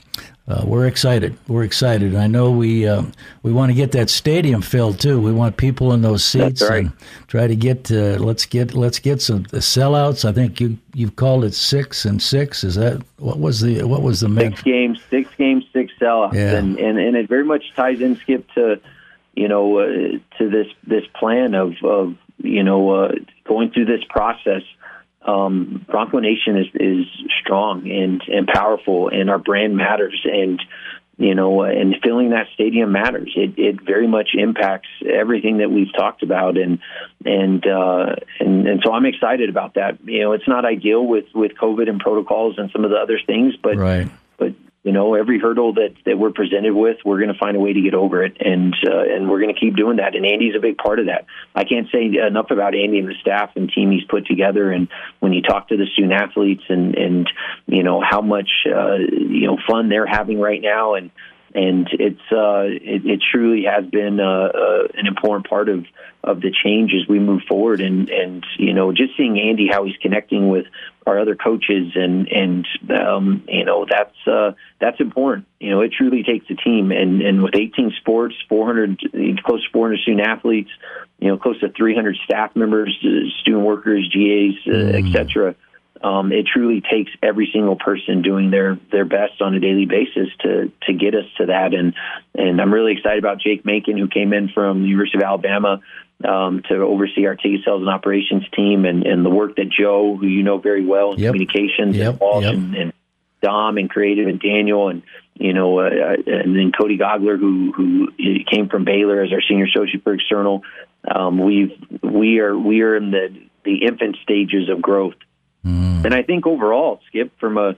uh, 0.49 0.63
we're 0.65 0.87
excited. 0.87 1.37
We're 1.49 1.65
excited. 1.65 2.15
And 2.15 2.19
I 2.19 2.29
know 2.29 2.53
we 2.53 2.87
uh, 2.87 3.03
we 3.43 3.53
want 3.53 3.71
to 3.71 3.75
get 3.75 3.93
that 3.93 4.09
stadium 4.09 4.63
filled 4.63 5.01
too. 5.01 5.21
We 5.21 5.33
want 5.33 5.57
people 5.57 5.93
in 5.93 6.03
those 6.03 6.25
seats 6.25 6.63
right. 6.63 6.85
and 6.85 6.93
try 7.27 7.49
to 7.49 7.57
get 7.57 7.91
uh, 7.91 8.19
let's 8.19 8.47
get 8.47 8.73
let's 8.73 9.01
get 9.01 9.21
some 9.21 9.45
sellouts. 9.47 10.25
I 10.25 10.33
think 10.33 10.61
you 10.61 10.79
you've 10.95 11.17
called 11.17 11.45
it 11.45 11.55
six 11.55 12.05
and 12.05 12.23
six. 12.23 12.63
Is 12.63 12.77
that 12.77 13.03
what 13.19 13.41
was 13.41 13.61
the 13.61 13.83
what 13.83 14.03
was 14.03 14.21
the 14.21 14.33
six 14.37 14.63
games? 14.63 15.01
Six 15.11 15.29
games, 15.37 15.65
six 15.73 15.93
sellouts, 16.01 16.35
yeah. 16.35 16.55
and, 16.55 16.79
and 16.79 16.97
and 16.99 17.17
it 17.17 17.29
very 17.29 17.45
much 17.45 17.75
ties 17.75 18.01
in 18.01 18.15
Skip 18.17 18.49
to 18.53 18.81
you 19.35 19.49
know 19.49 19.79
uh, 19.79 19.87
to 20.39 20.49
this 20.49 20.69
this 20.87 21.05
plan 21.17 21.57
of 21.57 21.75
of 21.83 22.17
you 22.39 22.63
know 22.63 22.91
uh, 22.91 23.13
going 23.45 23.71
through 23.71 23.87
this 23.87 24.05
process 24.09 24.63
um, 25.27 25.85
Bronco 25.89 26.21
Nation 26.21 26.57
is, 26.57 26.67
is 26.75 27.07
strong 27.41 27.91
and, 27.91 28.23
and 28.29 28.47
powerful, 28.47 29.09
and 29.09 29.29
our 29.29 29.39
brand 29.39 29.77
matters. 29.77 30.25
And 30.25 30.63
you 31.19 31.35
know, 31.35 31.63
and 31.63 31.97
filling 32.03 32.31
that 32.31 32.47
stadium 32.53 32.93
matters. 32.93 33.33
It 33.37 33.55
it 33.59 33.81
very 33.83 34.07
much 34.07 34.31
impacts 34.35 34.89
everything 35.03 35.59
that 35.59 35.71
we've 35.71 35.93
talked 35.97 36.23
about, 36.23 36.59
and 36.59 36.79
and 37.25 37.67
uh, 37.67 38.17
and 38.39 38.69
and 38.69 38.83
so 38.85 38.93
I'm 38.93 39.07
excited 39.07 39.49
about 39.49 39.75
that. 39.75 39.99
You 40.05 40.21
know, 40.21 40.33
it's 40.33 40.47
not 40.47 40.67
ideal 40.67 41.05
with 41.05 41.25
with 41.35 41.53
COVID 41.61 41.89
and 41.89 42.01
protocols 42.01 42.57
and 42.59 42.71
some 42.71 42.85
of 42.85 42.91
the 42.91 42.99
other 42.99 43.19
things, 43.27 43.55
but 43.63 43.77
right. 43.77 44.09
Know, 44.97 45.15
every 45.15 45.39
hurdle 45.39 45.75
that, 45.75 45.95
that 46.05 46.19
we're 46.19 46.33
presented 46.33 46.75
with, 46.75 46.99
we're 47.05 47.19
going 47.19 47.33
to 47.33 47.39
find 47.39 47.57
a 47.57 47.61
way 47.61 47.73
to 47.73 47.81
get 47.81 47.95
over 47.95 48.25
it, 48.25 48.37
and 48.41 48.75
uh, 48.87 49.03
and 49.03 49.31
we're 49.31 49.41
going 49.41 49.55
to 49.55 49.61
keep 49.61 49.77
doing 49.77 49.99
that. 49.99 50.15
And 50.15 50.27
Andy's 50.27 50.55
a 50.57 50.61
big 50.61 50.77
part 50.79 50.99
of 50.99 51.07
that. 51.07 51.27
I 51.55 51.65
can't 51.65 51.89
say 51.93 52.11
enough 52.27 52.51
about 52.51 52.75
Andy 52.75 52.99
and 52.99 53.09
the 53.09 53.15
staff 53.21 53.51
and 53.57 53.71
team 53.71 53.91
he's 53.91 54.05
put 54.05 54.27
together. 54.27 54.71
And 54.71 54.89
when 55.21 55.33
you 55.33 55.43
talk 55.43 55.69
to 55.69 55.77
the 55.77 55.87
student 55.93 56.13
athletes, 56.13 56.65
and 56.69 56.95
and 56.97 57.31
you 57.67 57.83
know 57.83 58.01
how 58.01 58.21
much 58.21 58.51
uh, 58.67 58.97
you 58.97 59.47
know 59.47 59.59
fun 59.69 59.89
they're 59.89 60.07
having 60.07 60.41
right 60.41 60.61
now, 60.61 60.95
and 60.95 61.11
and 61.55 61.89
it's 61.93 62.21
uh, 62.33 62.65
it, 62.67 63.07
it 63.07 63.23
truly 63.33 63.65
has 63.65 63.87
been 63.87 64.21
uh, 64.21 64.25
uh, 64.25 64.89
an 64.95 65.07
important 65.07 65.49
part 65.49 65.69
of 65.69 65.85
of 66.27 66.41
the 66.41 66.51
change 66.51 66.93
as 66.93 67.09
we 67.09 67.19
move 67.19 67.43
forward. 67.49 67.81
And 67.81 68.11
and 68.11 68.45
you 68.59 68.75
know, 68.75 68.93
just 68.93 69.17
seeing 69.17 69.39
Andy 69.39 69.69
how 69.71 69.85
he's 69.85 69.97
connecting 70.03 70.49
with 70.49 70.67
our 71.07 71.19
other 71.19 71.37
coaches, 71.37 71.93
and 71.95 72.29
and 72.29 72.67
um, 72.91 73.45
you 73.49 73.65
know 73.65 73.87
that's 73.89 74.17
uh, 74.27 74.53
that's 74.81 75.01
important. 75.01 75.47
You 75.61 75.71
know, 75.71 75.81
it 75.81 75.93
truly 75.93 76.23
takes 76.23 76.47
a 76.51 76.55
team. 76.55 76.91
And 76.91 77.23
and 77.23 77.43
with 77.43 77.55
18 77.55 77.93
sports, 78.01 78.35
400 78.49 79.43
close 79.45 79.65
to 79.65 79.71
400 79.73 80.01
student 80.01 80.27
athletes, 80.27 80.71
you 81.19 81.29
know, 81.29 81.39
close 81.39 81.61
to 81.61 81.69
300 81.71 82.17
staff 82.25 82.55
members, 82.57 82.97
uh, 83.05 83.29
student 83.41 83.65
workers, 83.65 84.09
GAs, 84.13 84.57
uh, 84.67 84.93
mm. 84.93 85.07
etc 85.07 85.55
um, 86.03 86.33
it 86.33 86.47
truly 86.47 86.83
takes 86.83 87.11
every 87.23 87.49
single 87.53 87.77
person 87.77 88.23
doing 88.23 88.51
their 88.51 88.79
their 88.93 89.05
best 89.05 89.41
on 89.41 89.55
a 89.55 89.61
daily 89.61 89.87
basis 89.87 90.29
to 90.41 90.71
to 90.83 90.93
get 90.93 91.15
us 91.15 91.25
to 91.39 91.47
that. 91.47 91.75
And 91.75 91.95
and 92.35 92.61
I'm 92.61 92.73
really 92.73 92.93
excited 92.93 93.19
about 93.19 93.41
Jake 93.41 93.65
Macon, 93.65 93.97
who 93.97 94.09
came 94.09 94.33
in 94.33 94.49
from 94.49 94.83
the 94.83 94.89
University 94.89 95.19
of 95.19 95.25
Alabama 95.25 95.81
um, 96.25 96.63
to 96.69 96.77
oversee 96.77 97.27
our 97.27 97.35
ticket 97.35 97.61
sales 97.65 97.81
and 97.81 97.89
operations 97.89 98.45
team, 98.55 98.85
and, 98.85 99.07
and 99.07 99.25
the 99.25 99.31
work 99.31 99.57
that 99.57 99.69
Joe, 99.69 100.17
who 100.17 100.27
you 100.27 100.43
know 100.43 100.59
very 100.59 100.85
well 100.85 101.13
in 101.13 101.19
yep. 101.19 101.33
communications, 101.33 101.97
yep. 101.97 102.11
and 102.11 102.21
Walsh 102.21 102.45
yep. 102.45 102.55
and, 102.55 102.75
and 102.75 102.93
Dom 103.43 103.79
and 103.79 103.91
creative, 103.91 104.27
and 104.27 104.41
Daniel, 104.41 104.89
and 104.89 105.03
you 105.35 105.53
know, 105.53 105.81
uh, 105.81 106.17
and 106.27 106.57
then 106.57 106.73
Cody 106.73 106.99
Gogler, 106.99 107.39
who 107.39 107.73
who 107.73 108.09
came 108.51 108.69
from 108.69 108.85
Baylor 108.85 109.23
as 109.23 109.33
our 109.33 109.43
senior 109.43 109.67
associate 109.67 110.03
for 110.03 110.15
external. 110.15 110.63
Um, 111.09 111.39
we've 111.39 111.73
we 112.03 112.41
are 112.41 112.57
we 112.57 112.81
are 112.83 112.97
in 112.97 113.11
the 113.11 113.29
the 113.65 113.85
infant 113.85 114.17
stages 114.23 114.69
of 114.69 114.81
growth 114.81 115.15
Mm. 115.67 116.05
And 116.05 116.15
I 116.15 116.23
think 116.23 116.47
overall, 116.47 117.01
Skip, 117.09 117.33
from 117.41 117.59
a 117.59 117.77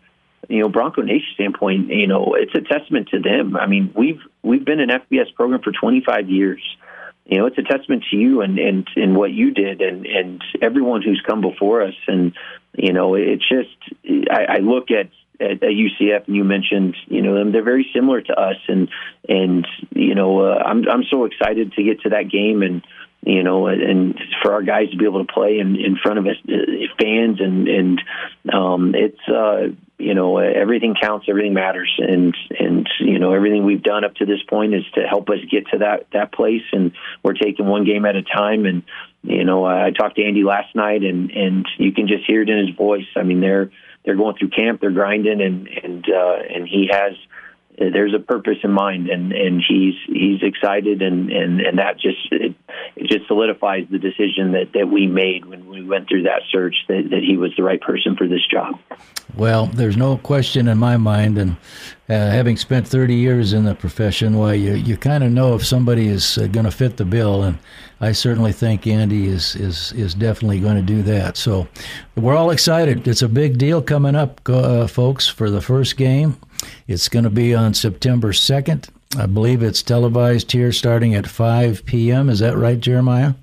you 0.48 0.60
know 0.60 0.68
Bronco 0.68 1.02
Nation 1.02 1.28
standpoint, 1.34 1.88
you 1.88 2.06
know 2.06 2.34
it's 2.36 2.54
a 2.54 2.60
testament 2.60 3.08
to 3.08 3.20
them. 3.20 3.56
I 3.56 3.66
mean, 3.66 3.92
we've 3.96 4.20
we've 4.42 4.64
been 4.64 4.80
an 4.80 4.90
FBS 4.90 5.34
program 5.34 5.62
for 5.62 5.72
25 5.72 6.28
years. 6.28 6.62
You 7.28 7.38
know, 7.38 7.46
it's 7.46 7.58
a 7.58 7.62
testament 7.62 8.04
to 8.10 8.16
you 8.16 8.40
and 8.40 8.58
and 8.58 8.88
and 8.96 9.16
what 9.16 9.30
you 9.30 9.50
did, 9.50 9.80
and 9.82 10.06
and 10.06 10.42
everyone 10.62 11.02
who's 11.02 11.22
come 11.26 11.40
before 11.42 11.82
us. 11.82 11.94
And 12.06 12.32
you 12.74 12.92
know, 12.92 13.14
it's 13.14 13.46
just 13.48 14.30
I, 14.30 14.56
I 14.56 14.58
look 14.58 14.90
at 14.90 15.10
at, 15.40 15.60
UCF, 15.60 16.26
and 16.26 16.34
you 16.34 16.42
mentioned, 16.42 16.96
you 17.06 17.22
know, 17.22 17.34
them. 17.34 17.52
They're 17.52 17.62
very 17.62 17.88
similar 17.94 18.20
to 18.22 18.32
us, 18.32 18.56
and 18.66 18.88
and 19.28 19.66
you 19.94 20.14
know, 20.14 20.40
uh, 20.40 20.62
I'm 20.64 20.88
I'm 20.88 21.04
so 21.10 21.26
excited 21.26 21.72
to 21.74 21.82
get 21.82 22.00
to 22.02 22.10
that 22.10 22.30
game 22.30 22.62
and 22.62 22.82
you 23.22 23.42
know, 23.42 23.66
and 23.66 24.18
for 24.42 24.54
our 24.54 24.62
guys 24.62 24.90
to 24.90 24.96
be 24.96 25.04
able 25.04 25.24
to 25.24 25.32
play 25.32 25.58
in, 25.58 25.76
in 25.76 25.96
front 25.96 26.18
of 26.18 26.26
us, 26.26 26.36
uh, 26.48 26.54
fans, 26.98 27.40
and 27.40 27.68
and 27.68 28.02
um, 28.52 28.94
it's 28.94 29.20
uh, 29.28 29.68
you 29.98 30.14
know 30.14 30.38
everything 30.38 30.94
counts, 31.00 31.26
everything 31.28 31.54
matters, 31.54 31.92
and 31.98 32.36
and 32.58 32.88
you 33.00 33.18
know 33.18 33.32
everything 33.32 33.64
we've 33.64 33.82
done 33.82 34.04
up 34.04 34.14
to 34.16 34.26
this 34.26 34.42
point 34.48 34.74
is 34.74 34.84
to 34.94 35.02
help 35.02 35.28
us 35.28 35.38
get 35.50 35.66
to 35.72 35.78
that 35.78 36.06
that 36.12 36.32
place, 36.32 36.62
and 36.72 36.92
we're 37.22 37.34
taking 37.34 37.66
one 37.66 37.84
game 37.84 38.04
at 38.04 38.14
a 38.14 38.22
time. 38.22 38.64
And 38.64 38.84
you 39.22 39.44
know, 39.44 39.64
I 39.64 39.90
talked 39.90 40.16
to 40.16 40.24
Andy 40.24 40.44
last 40.44 40.74
night, 40.74 41.02
and 41.02 41.30
and 41.32 41.66
you 41.78 41.92
can 41.92 42.06
just 42.06 42.24
hear 42.26 42.42
it 42.42 42.48
in 42.48 42.66
his 42.66 42.76
voice. 42.76 43.06
I 43.16 43.24
mean, 43.24 43.40
they're 43.40 43.70
they're 44.04 44.16
going 44.16 44.36
through 44.36 44.50
camp, 44.50 44.80
they're 44.80 44.92
grinding, 44.92 45.40
and 45.40 45.66
and 45.68 46.06
uh, 46.08 46.36
and 46.48 46.68
he 46.68 46.88
has 46.92 47.14
there's 47.78 48.14
a 48.14 48.18
purpose 48.18 48.58
in 48.62 48.72
mind, 48.72 49.08
and 49.08 49.32
and 49.32 49.62
he's 49.66 49.94
he's 50.06 50.42
excited, 50.42 51.02
and 51.02 51.30
and 51.30 51.60
and 51.60 51.78
that 51.78 51.98
just 51.98 52.18
it, 52.30 52.54
it 52.96 53.08
just 53.08 53.26
solidifies 53.26 53.86
the 53.90 53.98
decision 53.98 54.52
that 54.52 54.72
that 54.74 54.88
we 54.88 55.06
made 55.06 55.44
when 55.44 55.68
we 55.68 55.82
went 55.82 56.08
through 56.08 56.24
that 56.24 56.42
search 56.50 56.74
that 56.88 57.08
that 57.10 57.22
he 57.22 57.36
was 57.36 57.52
the 57.56 57.62
right 57.62 57.80
person 57.80 58.16
for 58.16 58.26
this 58.26 58.46
job. 58.50 58.78
Well, 59.36 59.66
there's 59.66 59.96
no 59.96 60.16
question 60.16 60.68
in 60.68 60.78
my 60.78 60.96
mind, 60.96 61.38
and 61.38 61.52
uh, 62.08 62.30
having 62.30 62.56
spent 62.56 62.88
30 62.88 63.14
years 63.14 63.52
in 63.52 63.64
the 63.64 63.74
profession, 63.74 64.36
why 64.36 64.54
you 64.54 64.74
you 64.74 64.96
kind 64.96 65.22
of 65.22 65.30
know 65.30 65.54
if 65.54 65.64
somebody 65.64 66.08
is 66.08 66.38
uh, 66.38 66.46
going 66.48 66.66
to 66.66 66.72
fit 66.72 66.96
the 66.96 67.04
bill, 67.04 67.42
and 67.42 67.58
I 68.00 68.12
certainly 68.12 68.52
think 68.52 68.86
Andy 68.86 69.26
is 69.26 69.56
is 69.56 69.92
is 69.92 70.14
definitely 70.14 70.60
going 70.60 70.76
to 70.76 70.82
do 70.82 71.02
that. 71.02 71.36
So 71.36 71.66
we're 72.16 72.36
all 72.36 72.50
excited. 72.50 73.08
It's 73.08 73.22
a 73.22 73.28
big 73.28 73.58
deal 73.58 73.82
coming 73.82 74.14
up, 74.14 74.40
uh, 74.48 74.86
folks, 74.86 75.26
for 75.26 75.50
the 75.50 75.60
first 75.60 75.96
game. 75.96 76.36
It's 76.86 77.08
going 77.08 77.24
to 77.24 77.30
be 77.30 77.54
on 77.54 77.74
September 77.74 78.32
2nd. 78.32 78.88
I 79.18 79.26
believe 79.26 79.62
it's 79.62 79.82
televised 79.82 80.52
here 80.52 80.70
starting 80.70 81.14
at 81.14 81.26
5 81.26 81.86
p.m. 81.86 82.28
Is 82.28 82.40
that 82.40 82.56
right, 82.56 82.78
Jeramiah? 82.78 83.34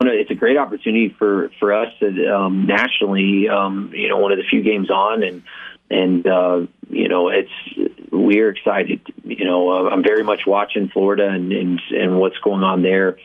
It's 0.00 0.30
a 0.30 0.34
great 0.34 0.58
opportunity 0.58 1.14
for 1.18 1.50
for 1.58 1.72
us 1.72 1.92
um, 2.02 2.66
nationally. 2.66 3.48
Um, 3.48 3.90
you 3.94 4.08
know, 4.08 4.18
one 4.18 4.30
of 4.30 4.38
the 4.38 4.44
few 4.44 4.62
games 4.62 4.90
on, 4.90 5.22
and 5.22 5.42
and 5.90 6.26
uh, 6.26 6.66
you 6.90 7.08
know, 7.08 7.28
it's 7.28 7.50
we're 8.12 8.50
excited. 8.50 9.00
You 9.24 9.44
know, 9.44 9.70
uh, 9.70 9.90
I'm 9.90 10.02
very 10.02 10.22
much 10.22 10.42
watching 10.46 10.88
Florida 10.88 11.28
and, 11.28 11.50
and 11.50 11.80
and 11.90 12.18
what's 12.18 12.38
going 12.38 12.62
on 12.62 12.82
there. 12.82 13.16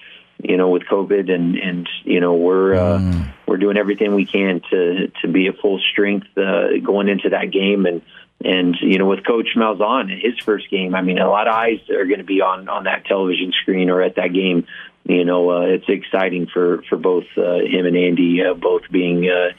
You 0.43 0.58
know, 0.58 0.69
with 0.69 0.84
COVID, 0.84 1.32
and 1.32 1.56
and 1.58 1.89
you 2.04 2.19
know, 2.19 2.34
we're 2.34 2.73
uh, 2.73 2.99
mm. 2.99 3.34
we're 3.47 3.58
doing 3.58 3.77
everything 3.77 4.15
we 4.15 4.25
can 4.25 4.62
to 4.71 5.12
to 5.21 5.27
be 5.27 5.47
at 5.47 5.58
full 5.60 5.80
strength 5.91 6.27
uh, 6.38 6.77
going 6.84 7.10
into 7.10 7.30
that 7.30 7.51
game, 7.51 7.86
and 7.86 8.01
and 8.43 8.75
you 8.82 8.97
know, 8.97 9.06
with 9.06 9.25
Coach 9.25 9.49
Malzahn, 9.56 10.12
in 10.12 10.19
his 10.19 10.39
first 10.43 10.69
game, 10.69 10.95
I 10.95 11.01
mean, 11.01 11.19
a 11.19 11.30
lot 11.30 11.47
of 11.47 11.54
eyes 11.54 11.80
are 11.89 12.06
going 12.06 12.19
to 12.19 12.25
be 12.25 12.41
on 12.41 12.69
on 12.69 12.86
that 12.86 13.06
television 13.06 13.51
screen 13.62 13.89
or 13.89 14.01
at 14.01 14.15
that 14.15 14.34
game. 14.34 14.65
You 15.04 15.25
know, 15.25 15.51
uh, 15.51 15.62
it's 15.62 15.88
exciting 15.88 16.47
for 16.47 16.84
for 16.89 16.97
both 16.97 17.25
uh, 17.38 17.60
him 17.60 17.86
and 17.86 17.97
Andy, 17.97 18.43
uh, 18.43 18.54
both 18.54 18.84
being 18.91 19.30
uh, 19.30 19.51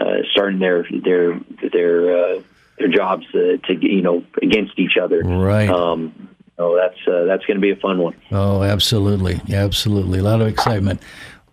uh, 0.00 0.22
starting 0.32 0.58
their 0.58 0.86
their 0.90 1.40
their 1.72 2.18
uh, 2.18 2.42
their 2.78 2.88
jobs 2.88 3.26
uh, 3.34 3.56
to 3.66 3.74
you 3.80 4.02
know 4.02 4.24
against 4.42 4.78
each 4.78 4.96
other. 5.00 5.22
Right. 5.22 5.68
Um, 5.68 6.25
so 6.56 6.76
that's 6.76 6.98
uh, 7.06 7.24
that's 7.24 7.44
going 7.44 7.56
to 7.56 7.60
be 7.60 7.70
a 7.70 7.76
fun 7.76 7.98
one. 7.98 8.14
Oh, 8.30 8.62
absolutely, 8.62 9.40
absolutely, 9.52 10.20
a 10.20 10.22
lot 10.22 10.40
of 10.40 10.48
excitement. 10.48 11.02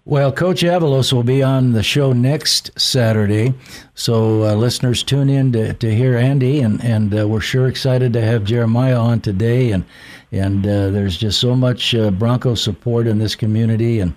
Well, 0.05 0.33
Coach 0.33 0.63
Avalos 0.63 1.13
will 1.13 1.23
be 1.23 1.41
on 1.41 1.71
the 1.71 1.81
show 1.81 2.11
next 2.11 2.77
Saturday, 2.77 3.53
so 3.95 4.43
uh, 4.43 4.53
listeners 4.53 5.01
tune 5.01 5.29
in 5.29 5.53
to, 5.53 5.73
to 5.75 5.95
hear 5.95 6.17
Andy, 6.17 6.59
and 6.59 6.83
and 6.83 7.17
uh, 7.17 7.25
we're 7.25 7.39
sure 7.39 7.67
excited 7.67 8.11
to 8.13 8.21
have 8.21 8.43
Jeramiah 8.43 9.01
on 9.01 9.21
today, 9.21 9.71
and 9.71 9.85
and 10.33 10.65
uh, 10.65 10.89
there's 10.89 11.15
just 11.15 11.39
so 11.39 11.55
much 11.55 11.95
uh, 11.95 12.11
Bronco 12.11 12.53
support 12.53 13.07
in 13.07 13.19
this 13.19 13.35
community, 13.35 14.01
and 14.01 14.13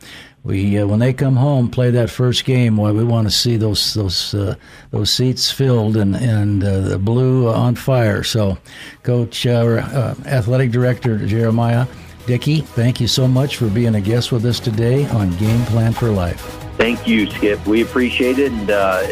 we 0.46 0.78
uh, 0.78 0.86
when 0.86 1.00
they 1.00 1.12
come 1.12 1.36
home 1.36 1.68
play 1.68 1.90
that 1.90 2.08
first 2.08 2.44
game, 2.44 2.76
well, 2.76 2.94
we 2.94 3.04
want 3.04 3.26
to 3.26 3.30
see 3.30 3.56
those 3.56 3.94
those 3.94 4.32
uh, 4.32 4.54
those 4.92 5.10
seats 5.10 5.50
filled 5.50 5.96
and 5.96 6.14
and 6.14 6.62
the 6.62 6.98
blue 6.98 7.48
on 7.48 7.74
fire. 7.74 8.22
So, 8.22 8.56
Coach, 9.02 9.44
athletic 9.44 10.70
director 10.70 11.18
Jeramiah. 11.18 11.88
Dickey, 12.26 12.60
thank 12.60 13.00
you 13.00 13.06
so 13.06 13.28
much 13.28 13.56
for 13.56 13.68
being 13.68 13.94
a 13.94 14.00
guest 14.00 14.32
with 14.32 14.44
us 14.44 14.58
today 14.58 15.06
on 15.10 15.36
Game 15.36 15.64
Plan 15.66 15.92
for 15.92 16.10
Life. 16.10 16.40
Thank 16.76 17.06
you, 17.06 17.30
Skip. 17.30 17.64
We 17.66 17.82
appreciate 17.82 18.38
it, 18.38 18.50
and, 18.52 18.70
uh, 18.70 19.06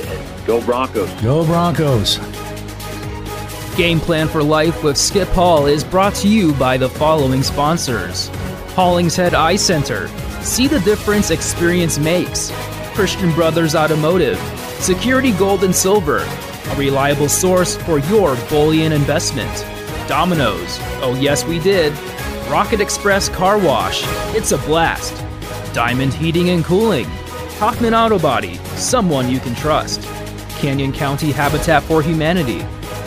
go 0.47 0.61
Broncos. 0.61 1.11
Go 1.23 1.45
Broncos. 1.45 2.19
Game 3.77 4.01
Plan 4.01 4.29
for 4.29 4.43
Life 4.43 4.83
with 4.83 4.97
Skip 4.97 5.29
Hall 5.29 5.67
is 5.67 5.85
brought 5.85 6.15
to 6.17 6.29
you 6.29 6.53
by 6.55 6.77
the 6.77 6.89
following 6.89 7.43
sponsors 7.43 8.29
Hollingshead 8.75 9.33
Eye 9.35 9.57
Center. 9.57 10.09
See 10.45 10.67
the 10.67 10.81
difference 10.81 11.31
experience 11.31 11.99
makes. 11.99 12.53
Christian 12.95 13.33
Brothers 13.33 13.75
Automotive. 13.75 14.39
Security 14.79 15.33
Gold 15.33 15.65
and 15.65 15.75
Silver. 15.75 16.19
A 16.19 16.77
reliable 16.77 17.31
source 17.31 17.77
for 17.79 17.99
your 17.99 18.37
bullion 18.51 18.93
investment. 18.93 19.51
Domino's. 20.07 20.79
Oh, 21.01 21.17
yes, 21.19 21.47
we 21.47 21.59
did. 21.61 21.95
Rocket 22.51 22.83
Express 22.83 23.31
Car 23.31 23.59
Wash. 23.59 24.03
It's 24.37 24.53
a 24.53 24.59
blast. 24.59 25.25
Diamond 25.73 26.13
Heating 26.13 26.51
and 26.51 26.63
Cooling. 26.63 27.07
Hoffman 27.59 27.95
Auto 27.95 28.19
Body. 28.19 28.57
Someone 28.77 29.31
you 29.31 29.41
can 29.41 29.55
trust. 29.55 30.03
Canyon 30.59 30.93
County 30.93 31.33
Habitat 31.33 31.83
for 31.85 32.03
Humanity. 32.03 32.61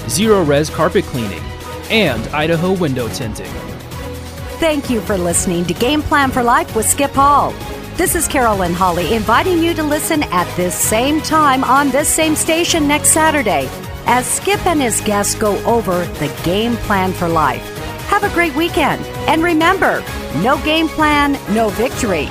Zerorez 0.08 0.74
Carpet 0.74 1.06
Cleaning. 1.06 1.44
And 1.92 2.28
Idaho 2.30 2.74
Window 2.74 3.08
Tinting. 3.10 3.77
Thank 4.60 4.90
you 4.90 5.02
for 5.02 5.20
listening 5.20 5.66
to 5.66 5.74
Game 5.76 6.02
Plan 6.02 6.32
for 6.32 6.42
Life 6.42 6.76
with 6.76 6.88
Skip 6.88 7.12
Hall. 7.12 7.52
This 7.96 8.16
is 8.16 8.28
Carolyn 8.28 8.74
Holly 8.74 9.14
inviting 9.14 9.62
you 9.62 9.76
to 9.76 9.84
listen 9.84 10.24
at 10.24 10.52
this 10.58 10.74
same 10.74 11.22
time 11.22 11.64
on 11.64 11.92
this 11.92 12.10
same 12.10 12.36
station 12.36 12.88
next 12.88 13.10
Saturday 13.10 13.70
as 14.08 14.26
Skip 14.26 14.66
and 14.66 14.82
his 14.82 15.00
guests 15.02 15.36
go 15.36 15.64
over 15.64 16.06
the 16.16 16.36
game 16.44 16.76
plan 16.78 17.14
for 17.14 17.28
life. 17.28 17.64
Have 18.08 18.24
a 18.24 18.34
great 18.34 18.56
weekend. 18.56 19.06
And 19.30 19.44
remember, 19.44 20.04
no 20.38 20.58
game 20.64 20.88
plan, 20.88 21.34
no 21.54 21.70
victory. 21.70 22.28